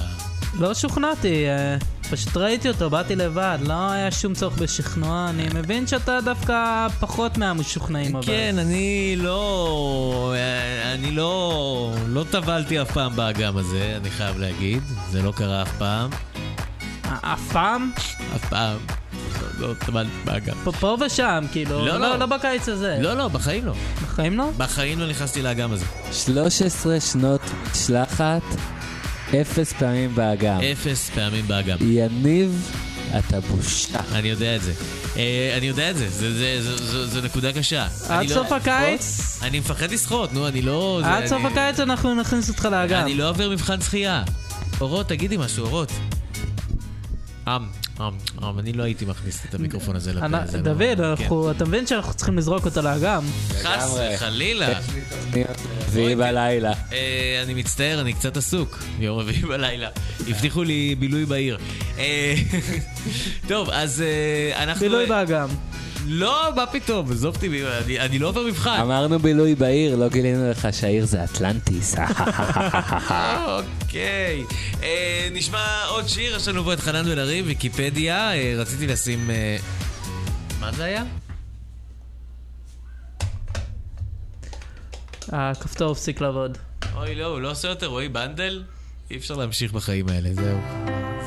לא 0.59 0.73
שוכנעתי, 0.73 1.47
אה, 1.49 1.77
פשוט 2.09 2.37
ראיתי 2.37 2.69
אותו, 2.69 2.89
באתי 2.89 3.15
לבד, 3.15 3.57
לא 3.61 3.91
היה 3.91 4.11
שום 4.11 4.33
צורך 4.33 4.57
בשכנוע, 4.57 5.27
אני 5.29 5.43
מבין 5.55 5.87
שאתה 5.87 6.19
דווקא 6.25 6.87
פחות 6.99 7.37
מהמשוכנעים 7.37 8.15
אבל... 8.15 8.25
כן, 8.25 8.55
אני 8.59 9.15
לא... 9.17 10.33
אה, 10.37 10.93
אני 10.93 11.11
לא... 11.11 11.93
לא 12.07 12.25
טבלתי 12.31 12.81
אף 12.81 12.91
פעם 12.91 13.15
באגם 13.15 13.57
הזה, 13.57 13.97
אני 14.01 14.09
חייב 14.09 14.37
להגיד. 14.37 14.83
זה 15.11 15.21
לא 15.21 15.31
קרה 15.31 15.61
אף 15.61 15.77
פעם. 15.77 16.09
אף 17.03 17.51
פעם? 17.51 17.91
אף 18.35 18.49
פעם. 18.49 18.96
באגם. 20.25 20.55
פה, 20.63 20.71
פה 20.71 20.97
ושם, 21.05 21.45
כאילו, 21.51 21.85
לא, 21.85 21.97
לא, 21.97 22.09
לא. 22.09 22.15
לא 22.17 22.25
בקיץ 22.25 22.69
הזה. 22.69 22.97
לא, 23.01 23.13
לא, 23.13 23.27
בחיים 23.27 23.65
לא. 23.65 23.73
בחיים 24.03 24.37
לא? 24.37 24.49
בחיים 24.57 24.99
לא 24.99 25.07
נכנסתי 25.07 25.41
לאגם 25.41 25.71
הזה. 25.71 25.85
13 26.11 26.99
שנות 26.99 27.41
משלחת, 27.71 28.41
אפס 29.41 29.73
פעמים 29.73 30.15
באגם. 30.15 30.59
אפס 30.71 31.09
פעמים 31.09 31.47
באגם. 31.47 31.77
יניב, 31.81 32.71
אתה 33.19 33.39
בושה. 33.39 33.99
אני 34.13 34.27
יודע 34.27 34.55
את 34.55 34.61
זה. 34.61 34.73
אה, 35.17 35.53
אני 35.57 35.65
יודע 35.67 35.91
את 35.91 35.95
זה, 35.97 36.09
זה- 36.09 36.33
זה- 36.33 36.61
זה- 36.61 36.85
זה- 36.85 37.07
זו 37.07 37.21
נקודה 37.21 37.53
קשה. 37.53 37.87
עד 38.09 38.29
לא- 38.29 38.33
סוף 38.33 38.51
הקיץ? 38.51 39.39
אני 39.41 39.59
מפחד 39.59 39.91
לשחות, 39.91 40.33
נו, 40.33 40.47
אני 40.47 40.61
לא... 40.61 40.99
זה- 41.03 41.09
עד 41.13 41.25
סוף 41.25 41.45
אני- 41.45 41.59
הקיץ 41.59 41.79
אנחנו 41.79 42.15
נכניס 42.15 42.49
אותך 42.49 42.65
לאגם. 42.71 43.01
אני 43.01 43.15
לא 43.15 43.29
עובר 43.29 43.49
מבחן 43.49 43.81
שחייה. 43.81 44.23
אורות, 44.81 45.07
תגידי 45.07 45.37
משהו, 45.37 45.65
אורות. 45.65 45.91
אמ, 47.47 47.51
אני 48.59 48.73
לא 48.73 48.83
הייתי 48.83 49.05
מכניס 49.05 49.45
את 49.49 49.55
המיקרופון 49.55 49.95
הזה 49.95 50.13
לפה. 50.13 50.27
לא- 50.27 50.37
דוד, 50.61 50.97
כן. 50.97 51.03
אנחנו- 51.03 51.51
אתה 51.51 51.65
מבין 51.65 51.87
שאנחנו 51.87 52.13
צריכים 52.13 52.37
לזרוק 52.37 52.65
אותו 52.65 52.81
לאגם? 52.81 53.23
חס 53.61 53.97
וחלילה. 54.15 54.79
רביעי 55.87 56.15
בלילה. 56.15 56.73
אה, 56.91 57.41
אני 57.43 57.53
מצטער, 57.53 58.01
אני 58.01 58.13
קצת 58.13 58.37
עסוק. 58.37 58.79
יום 58.99 59.19
רביעי 59.19 59.41
בלילה. 59.51 59.89
הבטיחו 60.27 60.63
לי 60.63 60.95
בילוי 60.99 61.25
בעיר. 61.25 61.57
אה, 61.97 62.33
טוב, 63.49 63.69
אז 63.69 64.01
אה, 64.01 64.63
אנחנו... 64.63 64.79
בילוי 64.79 65.05
באגם. 65.05 65.47
לא, 66.09 66.49
מה 66.55 66.65
פתאום, 66.65 67.11
עזוב 67.11 67.35
אותי, 67.35 67.47
אני- 67.85 67.99
אני 67.99 68.19
לא 68.19 68.27
עובר 68.27 68.43
מבחן. 68.47 68.79
אמרנו 68.81 69.19
בילוי 69.19 69.55
בעיר, 69.55 69.95
לא 69.95 70.09
גילינו 70.09 70.49
לך 70.51 70.67
שהעיר 70.71 71.05
זה 71.05 71.23
אטלנטיס. 71.23 71.95
אוקיי. 73.47 74.43
אה, 74.83 75.27
נשמע 75.31 75.83
עוד 75.89 76.07
שיר, 76.07 76.35
יש 76.35 76.47
לנו 76.47 76.63
פה 76.63 76.73
את 76.73 76.79
חנן 76.79 77.03
בן 77.05 77.19
ארי, 77.19 77.41
ויקיפדיה. 77.41 78.33
אה, 78.33 78.53
רציתי 78.57 78.87
לשים... 78.87 79.29
אה, 79.29 79.57
מה 80.59 80.71
זה 80.71 80.83
היה? 80.83 81.03
הכפתור 85.31 85.91
הפסיק 85.91 86.21
לעבוד. 86.21 86.57
אוי, 86.95 87.15
לא, 87.15 87.25
הוא 87.25 87.41
לא 87.41 87.51
עושה 87.51 87.67
יותר, 87.67 87.87
רועי 87.87 88.09
בנדל? 88.09 88.63
אי 89.11 89.17
אפשר 89.17 89.35
להמשיך 89.35 89.71
בחיים 89.73 90.09
האלה, 90.09 90.29
זהו. 90.33 90.57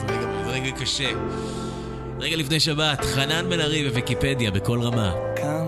זה 0.01 0.07
רגע, 0.15 0.45
זה 0.45 0.51
רגע 0.51 0.71
קשה. 0.81 1.11
רגע 2.21 2.37
לפני 2.37 2.61
שבת, 2.61 3.01
חנן 3.05 3.47
בן 3.49 3.61
ארי 3.61 3.89
בוויקיפדיה, 3.89 4.51
בכל 4.51 4.81
רמה. 4.83 5.13
נוח 5.43 5.60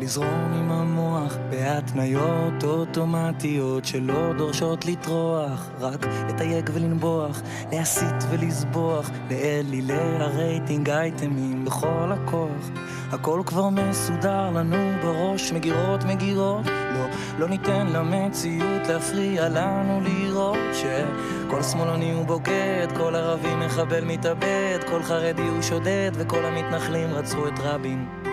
לזרום 0.00 0.52
עם 0.54 0.70
המוח 0.70 1.36
בהתניות 1.50 2.64
אוטומטיות 2.64 3.84
שלא 3.84 4.32
דורשות 4.38 4.86
לטרוח. 4.86 5.68
רק 5.80 6.06
לתייג 6.28 6.70
ולנבוח, 6.72 7.42
להסית 7.72 8.24
ולסבוח 8.30 9.10
לאלילי 9.30 10.16
הרייטינג 10.20 10.90
אייטמים 10.90 11.64
בכל 11.64 12.12
הכוח. 12.12 12.70
הכל 13.12 13.42
כבר 13.46 13.68
מסודר 13.68 14.50
לנו 14.50 14.76
בראש 15.02 15.52
מגירות 15.52 16.04
מגירות. 16.04 16.66
לא, 16.66 17.06
לא 17.38 17.48
ניתן 17.48 17.86
למציאות 17.86 18.86
להפריע 18.88 19.48
לנו 19.48 20.00
לראות 20.00 20.74
שכל 20.74 21.62
שמאלני 21.62 22.12
הוא 22.12 22.24
בוגד, 22.26 22.86
כל 22.96 23.14
ערבי 23.14 23.54
מחבל 23.54 24.04
מתאבד, 24.04 24.78
כל 24.88 25.02
חרדי 25.02 25.42
הוא 25.42 25.62
שודד 25.62 26.10
וכל 26.14 26.44
המתנחלים 26.44 27.10
רצחו 27.10 27.48
את 27.48 27.58
רבין 27.58 28.25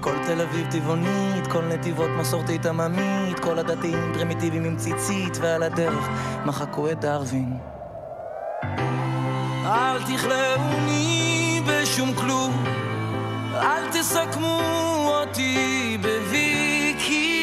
כל 0.00 0.14
תל 0.26 0.40
אביב 0.40 0.66
טבעונית, 0.70 1.46
כל 1.46 1.62
נתיבות 1.64 2.10
מסורתית 2.10 2.66
עממית, 2.66 3.38
כל 3.38 3.58
הדתיים 3.58 4.12
פרימיטיביים 4.14 4.64
עם 4.64 4.76
ציצית, 4.76 5.38
ועל 5.40 5.62
הדרך 5.62 6.08
מחקו 6.44 6.90
את 6.90 7.00
דרווין. 7.00 7.58
תכלאוני 10.08 11.60
בשום 11.66 12.14
כלום, 12.14 12.64
אל 13.54 13.88
תסכמו 13.92 14.60
אותי 15.06 15.98
בוויקיפדיה. 16.02 17.38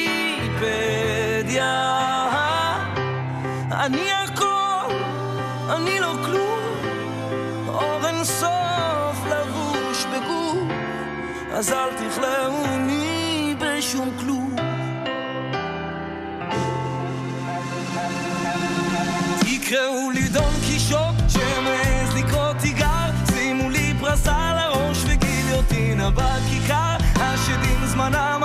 אני 3.71 4.11
הכל, 4.11 4.93
אני 5.69 5.99
לא 5.99 6.13
כלום, 6.25 6.59
אור 7.67 8.07
אין 8.07 8.23
סוף 8.23 8.64
אז 11.55 11.71
אל 11.71 11.89
תכלאוני 12.09 13.55
בשום 13.59 14.11
כלום. 14.19 14.55
תקראו 19.39 20.11
לי 20.13 20.27
דון 20.27 20.53
קישוט 20.67 21.15
שמעז 21.27 22.15
לקרוא 22.15 22.53
תיגר 22.53 23.09
שימו 23.33 23.69
לי 23.69 23.93
פרס 23.99 24.27
על 24.27 24.57
הראש 24.57 25.03
וגיליוטינה 25.07 26.09
בכיכר 26.09 26.97
השדים 27.15 27.85
זמנם 27.85 28.44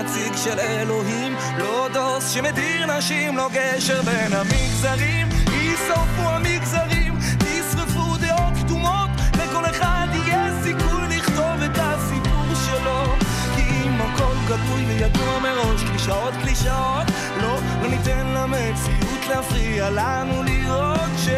נציג 0.00 0.36
של 0.36 0.58
אלוהים 0.58 1.36
לא 1.58 1.88
דוס 1.92 2.30
שמדיר 2.30 2.96
נשים, 2.98 3.36
לא 3.36 3.48
גשר 3.52 4.02
בין 4.02 4.32
המגזרים. 4.32 5.28
יישרפו 5.52 6.22
המגזרים, 6.22 7.18
תשרפו 7.38 8.16
דעות 8.20 8.52
כתומות 8.64 9.10
לכל 9.34 9.64
אחד 9.70 10.06
יהיה 10.12 10.62
סיכוי 10.62 11.08
לכתוב 11.08 11.62
את 11.64 11.78
הסיפור 11.80 12.46
שלו. 12.66 13.14
כי 13.56 13.62
אם 13.62 14.00
הכל 14.00 14.34
גלוי 14.48 14.84
וידוע 14.86 15.38
מראש 15.38 15.82
קלישאות 15.90 16.34
קלישאות 16.42 17.06
לא, 17.42 17.58
לא 17.82 17.88
ניתן 17.88 18.26
למציאות 18.26 19.26
להפריע 19.28 19.90
לנו 19.90 20.42
לראות 20.42 21.10
ש... 21.24 21.28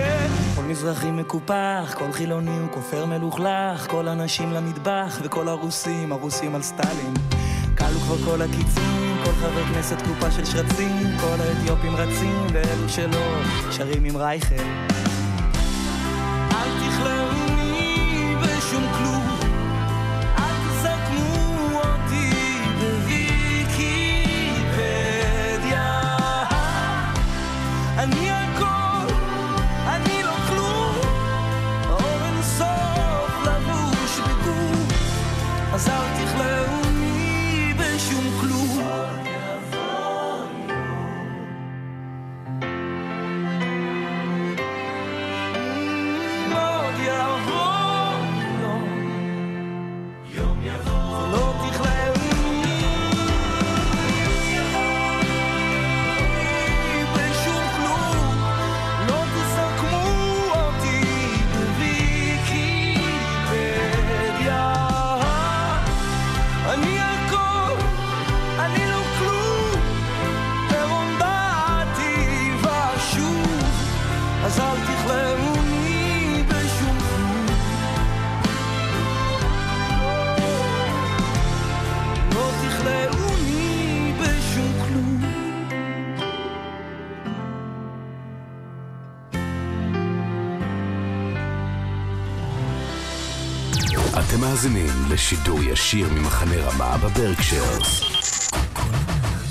מזרחי 0.69 1.11
מקופח, 1.11 1.95
כל 1.99 2.13
חילוני 2.13 2.59
הוא 2.59 2.69
כופר 2.71 3.07
מלוכלך 3.07 3.87
כל 3.91 4.09
הנשים 4.09 4.53
למטבח 4.53 5.19
וכל 5.23 5.49
הרוסים, 5.49 6.13
הרוסים 6.13 6.55
על 6.55 6.63
סטלין 6.63 7.15
כלו 7.91 8.01
כבר 8.01 8.17
כל 8.25 8.43
הקיצים, 8.43 9.17
כל 9.25 9.33
חבר 9.33 9.65
כנסת 9.75 9.97
קופה 10.09 10.31
של 10.31 10.45
שרצים 10.45 11.07
כל 11.21 11.37
האתיופים 11.41 11.97
רצים 11.97 12.47
ואלו 12.53 12.89
שלא 12.89 13.41
שרים 13.71 14.05
עם 14.05 14.17
רייכל 14.17 14.55
ישיר 95.91 96.09
ממחנה 96.13 96.57
רמה 96.57 96.97
בברקשיירס. 96.97 98.01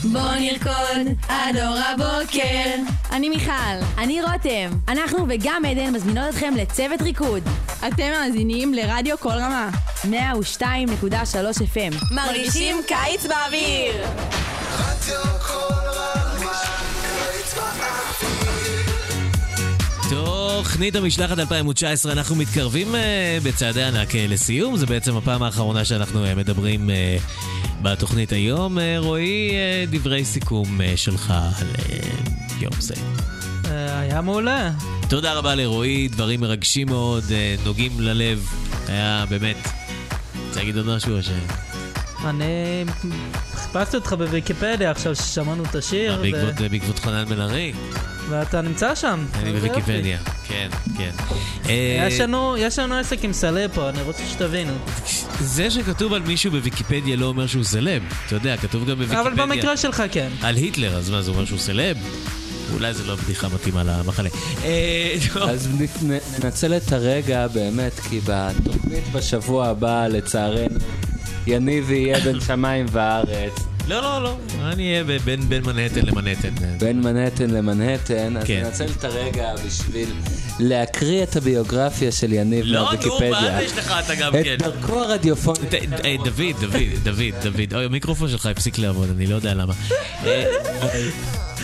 בוא 0.03 0.31
נרקוד 0.39 1.17
עד 1.29 1.57
אור 1.57 1.77
הבוקר. 1.77 2.91
אני 3.11 3.29
מיכל. 3.29 3.51
אני 3.97 4.21
רותם. 4.21 4.69
אנחנו 4.87 5.25
וגם 5.29 5.65
עדן 5.65 5.93
מזמינות 5.93 6.29
אתכם 6.29 6.53
לצוות 6.57 7.01
ריקוד. 7.01 7.43
אתם 7.87 8.11
מאזינים 8.11 8.73
לרדיו 8.73 9.17
כל 9.17 9.29
רמה. 9.29 9.69
102.3 10.03 10.09
FM. 11.73 12.15
מרגישים 12.15 12.75
קיץ 12.87 13.25
באוויר. 13.25 14.05
תוכנית 20.79 20.95
המשלחת 20.95 21.39
2019, 21.39 22.11
אנחנו 22.11 22.35
מתקרבים 22.35 22.95
אה, 22.95 23.37
בצעדי 23.43 23.83
ענק 23.83 24.15
אה, 24.15 24.25
לסיום, 24.29 24.77
זה 24.77 24.85
בעצם 24.85 25.17
הפעם 25.17 25.43
האחרונה 25.43 25.85
שאנחנו 25.85 26.25
אה, 26.25 26.35
מדברים 26.35 26.89
אה, 26.89 27.17
בתוכנית 27.81 28.31
היום. 28.31 28.79
אה, 28.79 28.95
רועי, 28.99 29.51
אה, 29.51 29.85
דברי 29.89 30.25
סיכום 30.25 30.81
אה, 30.81 30.93
שלך 30.95 31.31
על 31.31 31.67
אה, 31.89 31.97
יום 32.59 32.71
זה. 32.79 32.93
היה 33.69 34.21
מעולה. 34.21 34.71
תודה 35.09 35.33
רבה 35.33 35.55
לרועי, 35.55 36.07
דברים 36.07 36.41
מרגשים 36.41 36.87
מאוד, 36.87 37.23
אה, 37.31 37.55
נוגעים 37.65 37.91
ללב, 37.99 38.45
היה 38.87 39.25
באמת... 39.29 39.67
רוצה 40.47 40.59
להגיד 40.59 40.77
עוד 40.77 40.85
משהו 40.85 41.17
או 41.17 41.23
ש... 41.23 41.29
אני 42.25 42.85
חיפשתי 43.55 43.97
אותך 43.97 44.13
בוויקיפדיה 44.13 44.91
עכשיו 44.91 45.15
ששמענו 45.15 45.63
את 45.63 45.75
השיר, 45.75 46.21
בעקבות, 46.69 46.99
חנן 46.99 47.25
בן 47.25 47.39
ארי? 47.39 47.73
ואתה 48.29 48.61
נמצא 48.61 48.95
שם. 48.95 49.25
אני 49.35 49.51
בוויקיפדיה, 49.51 50.17
יופי. 50.17 50.38
כן, 50.49 50.69
כן. 50.97 51.11
אה, 51.69 52.07
יש 52.07 52.19
לנו, 52.19 52.55
יש 52.57 52.79
לנו 52.79 52.95
עסק 52.95 53.23
עם 53.23 53.33
סלב 53.33 53.71
פה, 53.73 53.89
אני 53.89 54.01
רוצה 54.01 54.23
שתבינו. 54.31 54.73
זה 55.39 55.71
שכתוב 55.71 56.13
על 56.13 56.21
מישהו 56.21 56.51
בוויקיפדיה 56.51 57.15
לא 57.15 57.25
אומר 57.25 57.47
שהוא 57.47 57.63
סלב. 57.63 58.03
אתה 58.25 58.35
יודע, 58.35 58.57
כתוב 58.57 58.81
גם 58.89 58.95
בוויקיפדיה. 58.95 59.21
אבל 59.21 59.33
במקרה 59.33 59.77
שלך 59.77 60.03
כן. 60.11 60.29
על 60.41 60.55
היטלר, 60.55 60.97
אז 60.97 61.09
מה, 61.09 61.21
זה 61.21 61.31
אומר 61.31 61.45
שהוא 61.45 61.59
סלב? 61.59 61.97
אולי 62.73 62.93
זה 62.93 63.03
לא 63.03 63.15
בדיחה 63.15 63.47
מתאימה 63.47 63.83
למחנה. 63.83 64.29
אה. 64.63 65.15
אז 65.49 65.69
ננצל 66.43 66.77
את 66.77 66.91
הרגע 66.91 67.47
באמת, 67.47 67.99
כי 67.99 68.19
בתוכנית 68.25 69.03
בשבוע 69.11 69.67
הבא, 69.67 70.07
לצערנו, 70.07 70.79
יניב 71.47 71.91
יהיה 71.91 72.19
בין 72.19 72.39
שמיים 72.39 72.85
וארץ. 72.91 73.68
לא, 73.89 74.01
לא, 74.01 74.23
לא, 74.23 74.37
אני 74.71 74.91
אהיה 74.91 75.19
בין 75.25 75.49
בין 75.49 75.63
מנהטן 75.65 76.05
למנהטן. 76.05 76.49
בין 76.79 77.01
מנהטן 77.01 77.49
למנהטן, 77.49 78.37
אז 78.37 78.43
כן. 78.43 78.61
ננצל 78.63 78.85
את 78.97 79.03
הרגע 79.03 79.49
בשביל 79.65 80.09
להקריא 80.59 81.23
את 81.23 81.35
הביוגרפיה 81.35 82.11
של 82.11 82.33
יניב 82.33 82.65
לא, 82.65 82.79
נו, 82.79 82.85
מהוויקיפדיה. 82.85 83.31
מה 83.31 83.63
יש 83.63 83.77
לך 83.77 83.93
אתה 84.05 84.15
גם 84.15 84.35
את 84.35 84.43
כן? 84.43 84.55
דרכו 84.57 84.99
הרדיופונית. 84.99 85.73
אה, 85.73 86.15
דוד, 86.23 86.55
דוד, 86.61 86.81
דוד, 87.03 87.33
דוד, 87.43 87.73
אוי, 87.73 87.85
המיקרופון 87.85 88.29
שלך 88.29 88.45
הפסיק 88.45 88.77
לעבוד, 88.77 89.09
אני 89.09 89.27
לא 89.27 89.35
יודע 89.35 89.53
למה. 89.53 89.73
אה, 90.25 90.45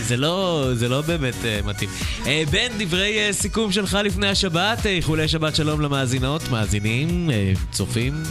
זה 0.02 0.16
לא, 0.16 0.68
זה 0.74 0.88
לא 0.88 1.00
באמת 1.00 1.34
אה, 1.44 1.60
מתאים. 1.64 1.90
אה, 2.26 2.42
בן, 2.50 2.68
דברי 2.78 3.18
אה, 3.18 3.32
סיכום 3.32 3.72
שלך 3.72 3.98
לפני 4.04 4.28
השבת, 4.28 4.86
אה, 4.86 4.90
איחולי 4.90 5.28
שבת 5.28 5.56
שלום 5.56 5.80
למאזינות, 5.80 6.50
מאזינים, 6.50 7.30
אה, 7.30 7.52
צופים. 7.72 8.22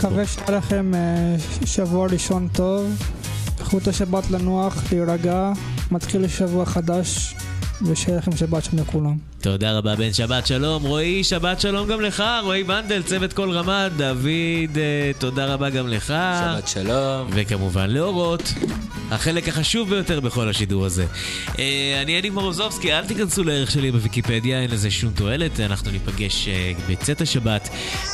מקווה 0.00 0.26
שהיה 0.26 0.50
לכם 0.50 0.94
אה, 0.94 1.36
שבוע 1.66 2.06
ראשון 2.06 2.48
טוב. 2.52 3.02
קחו 3.58 3.78
את 3.78 3.88
השבת 3.88 4.30
לנוח, 4.30 4.92
להירגע. 4.92 5.52
מתחיל 5.90 6.28
שבוע 6.28 6.64
חדש, 6.64 7.36
ושיהיה 7.82 8.18
לכם 8.18 8.36
שבת 8.36 8.64
שלום 8.64 8.82
לכולם. 8.82 9.16
תודה 9.42 9.78
רבה 9.78 9.96
בן 9.96 10.12
שבת 10.12 10.46
שלום. 10.46 10.82
רועי, 10.82 11.24
שבת 11.24 11.60
שלום 11.60 11.88
גם 11.88 12.00
לך. 12.00 12.24
רועי 12.42 12.64
בנדל, 12.64 13.02
צוות 13.02 13.32
כל 13.32 13.50
רמה. 13.50 13.88
דוד, 13.96 14.78
אה, 14.78 15.10
תודה 15.18 15.54
רבה 15.54 15.70
גם 15.70 15.88
לך. 15.88 16.14
שבת 16.40 16.68
שלום. 16.68 17.30
וכמובן 17.30 17.90
לאורות. 17.90 18.42
החלק 19.10 19.48
החשוב 19.48 19.90
ביותר 19.90 20.20
בכל 20.20 20.48
השידור 20.48 20.86
הזה. 20.86 21.06
אה, 21.58 21.98
אני 22.02 22.18
אדי 22.18 22.30
מורוזובסקי, 22.30 22.92
אל 22.92 23.06
תיכנסו 23.06 23.44
לערך 23.44 23.70
שלי 23.70 23.92
בוויקיפדיה, 23.92 24.62
אין 24.62 24.70
לזה 24.70 24.90
שום 24.90 25.12
תועלת. 25.12 25.60
אנחנו 25.60 25.90
ניפגש 25.90 26.48
אה, 26.48 26.72
בצאת 26.88 27.20
השבת. 27.20 27.68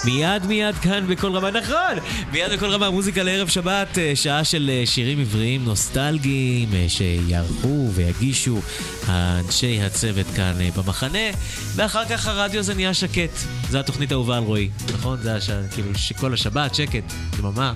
מיד 0.05 0.47
מיד 0.47 0.74
כאן 0.74 1.07
בכל 1.09 1.37
רמה, 1.37 1.51
נכון! 1.51 1.99
מיד 2.33 2.53
בכל 2.53 2.66
רמה, 2.66 2.91
מוזיקה 2.91 3.22
לערב 3.22 3.49
שבת, 3.49 3.99
שעה 4.14 4.45
של 4.45 4.70
שירים 4.85 5.20
עבריים 5.20 5.64
נוסטלגיים 5.64 6.68
שיערכו 6.89 7.91
ויגישו 7.95 8.61
האנשי 9.07 9.83
הצוות 9.83 10.27
כאן 10.37 10.55
אה, 10.61 10.68
במחנה, 11.16 11.38
ואחר 11.74 12.04
כך 12.04 12.26
הרדיו 12.26 12.60
הזה 12.60 12.74
נהיה 12.74 12.94
שקט. 12.94 13.30
זו 13.70 13.78
התוכנית 13.78 14.12
האהובה 14.12 14.36
על 14.36 14.42
רועי, 14.42 14.70
נכון? 14.94 15.18
זה 15.22 15.34
הש... 15.34 15.50
כאילו 15.70 15.88
שכל 15.94 16.34
השבת, 16.34 16.74
שקט, 16.74 17.12
דממה. 17.36 17.72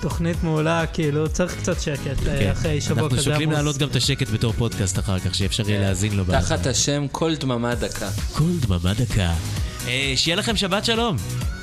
תוכנית 0.00 0.42
מעולה, 0.42 0.86
כאילו, 0.86 1.28
צריך 1.28 1.56
קצת 1.58 1.80
שקט 1.80 2.06
אה, 2.06 2.38
כן. 2.38 2.50
אחרי 2.50 2.80
שבוע 2.80 3.02
אנחנו 3.02 3.10
כזה 3.10 3.22
שוקלים 3.22 3.42
עמוס. 3.42 3.54
להעלות 3.54 3.76
גם 3.78 3.88
את 3.88 3.96
השקט 3.96 4.28
בתור 4.28 4.52
פודקאסט 4.52 4.98
אחר 4.98 5.18
כך, 5.18 5.34
שאפשר 5.34 5.70
יהיה 5.70 5.80
להאזין 5.80 6.16
לו. 6.16 6.24
תחת 6.24 6.66
השם 6.66 7.06
כל 7.12 7.34
דממה 7.34 7.74
דקה. 7.74 8.08
כל 8.32 8.50
דממה 8.60 8.94
דקה. 8.94 9.32
אה, 9.86 10.12
שיהיה 10.16 10.36
לכם 10.36 10.56
שבת 10.56 10.84
שלום. 10.84 11.16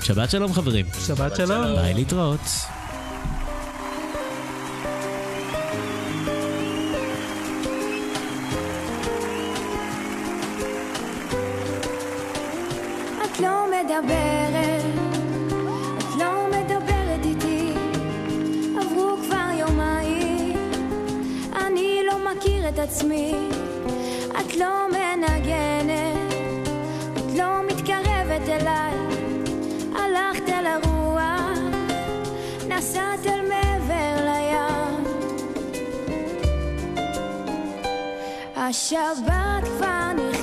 שבת 0.04 0.32
שלום 0.32 0.54
חברים. 0.54 0.86
שבת 1.08 1.36
שלום. 1.36 1.76
ביי 1.76 1.94
להתראות. 1.94 2.75
עצמי, 22.86 23.34
את 24.40 24.56
לא 24.56 24.88
מנגנת, 24.92 26.34
את 27.18 27.38
לא 27.38 27.64
מתקרבת 27.68 28.50
אליי, 28.50 28.94
הלכת 29.96 30.50
אל 30.50 30.66
הרוח, 30.66 31.60
נסעת 32.68 33.26
אל 33.26 33.42
מעבר 33.50 34.26
לים. 34.26 35.04
השבת 38.56 39.64
כבר 39.64 40.12
נכנסת 40.14 40.35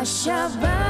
השבת 0.00 0.87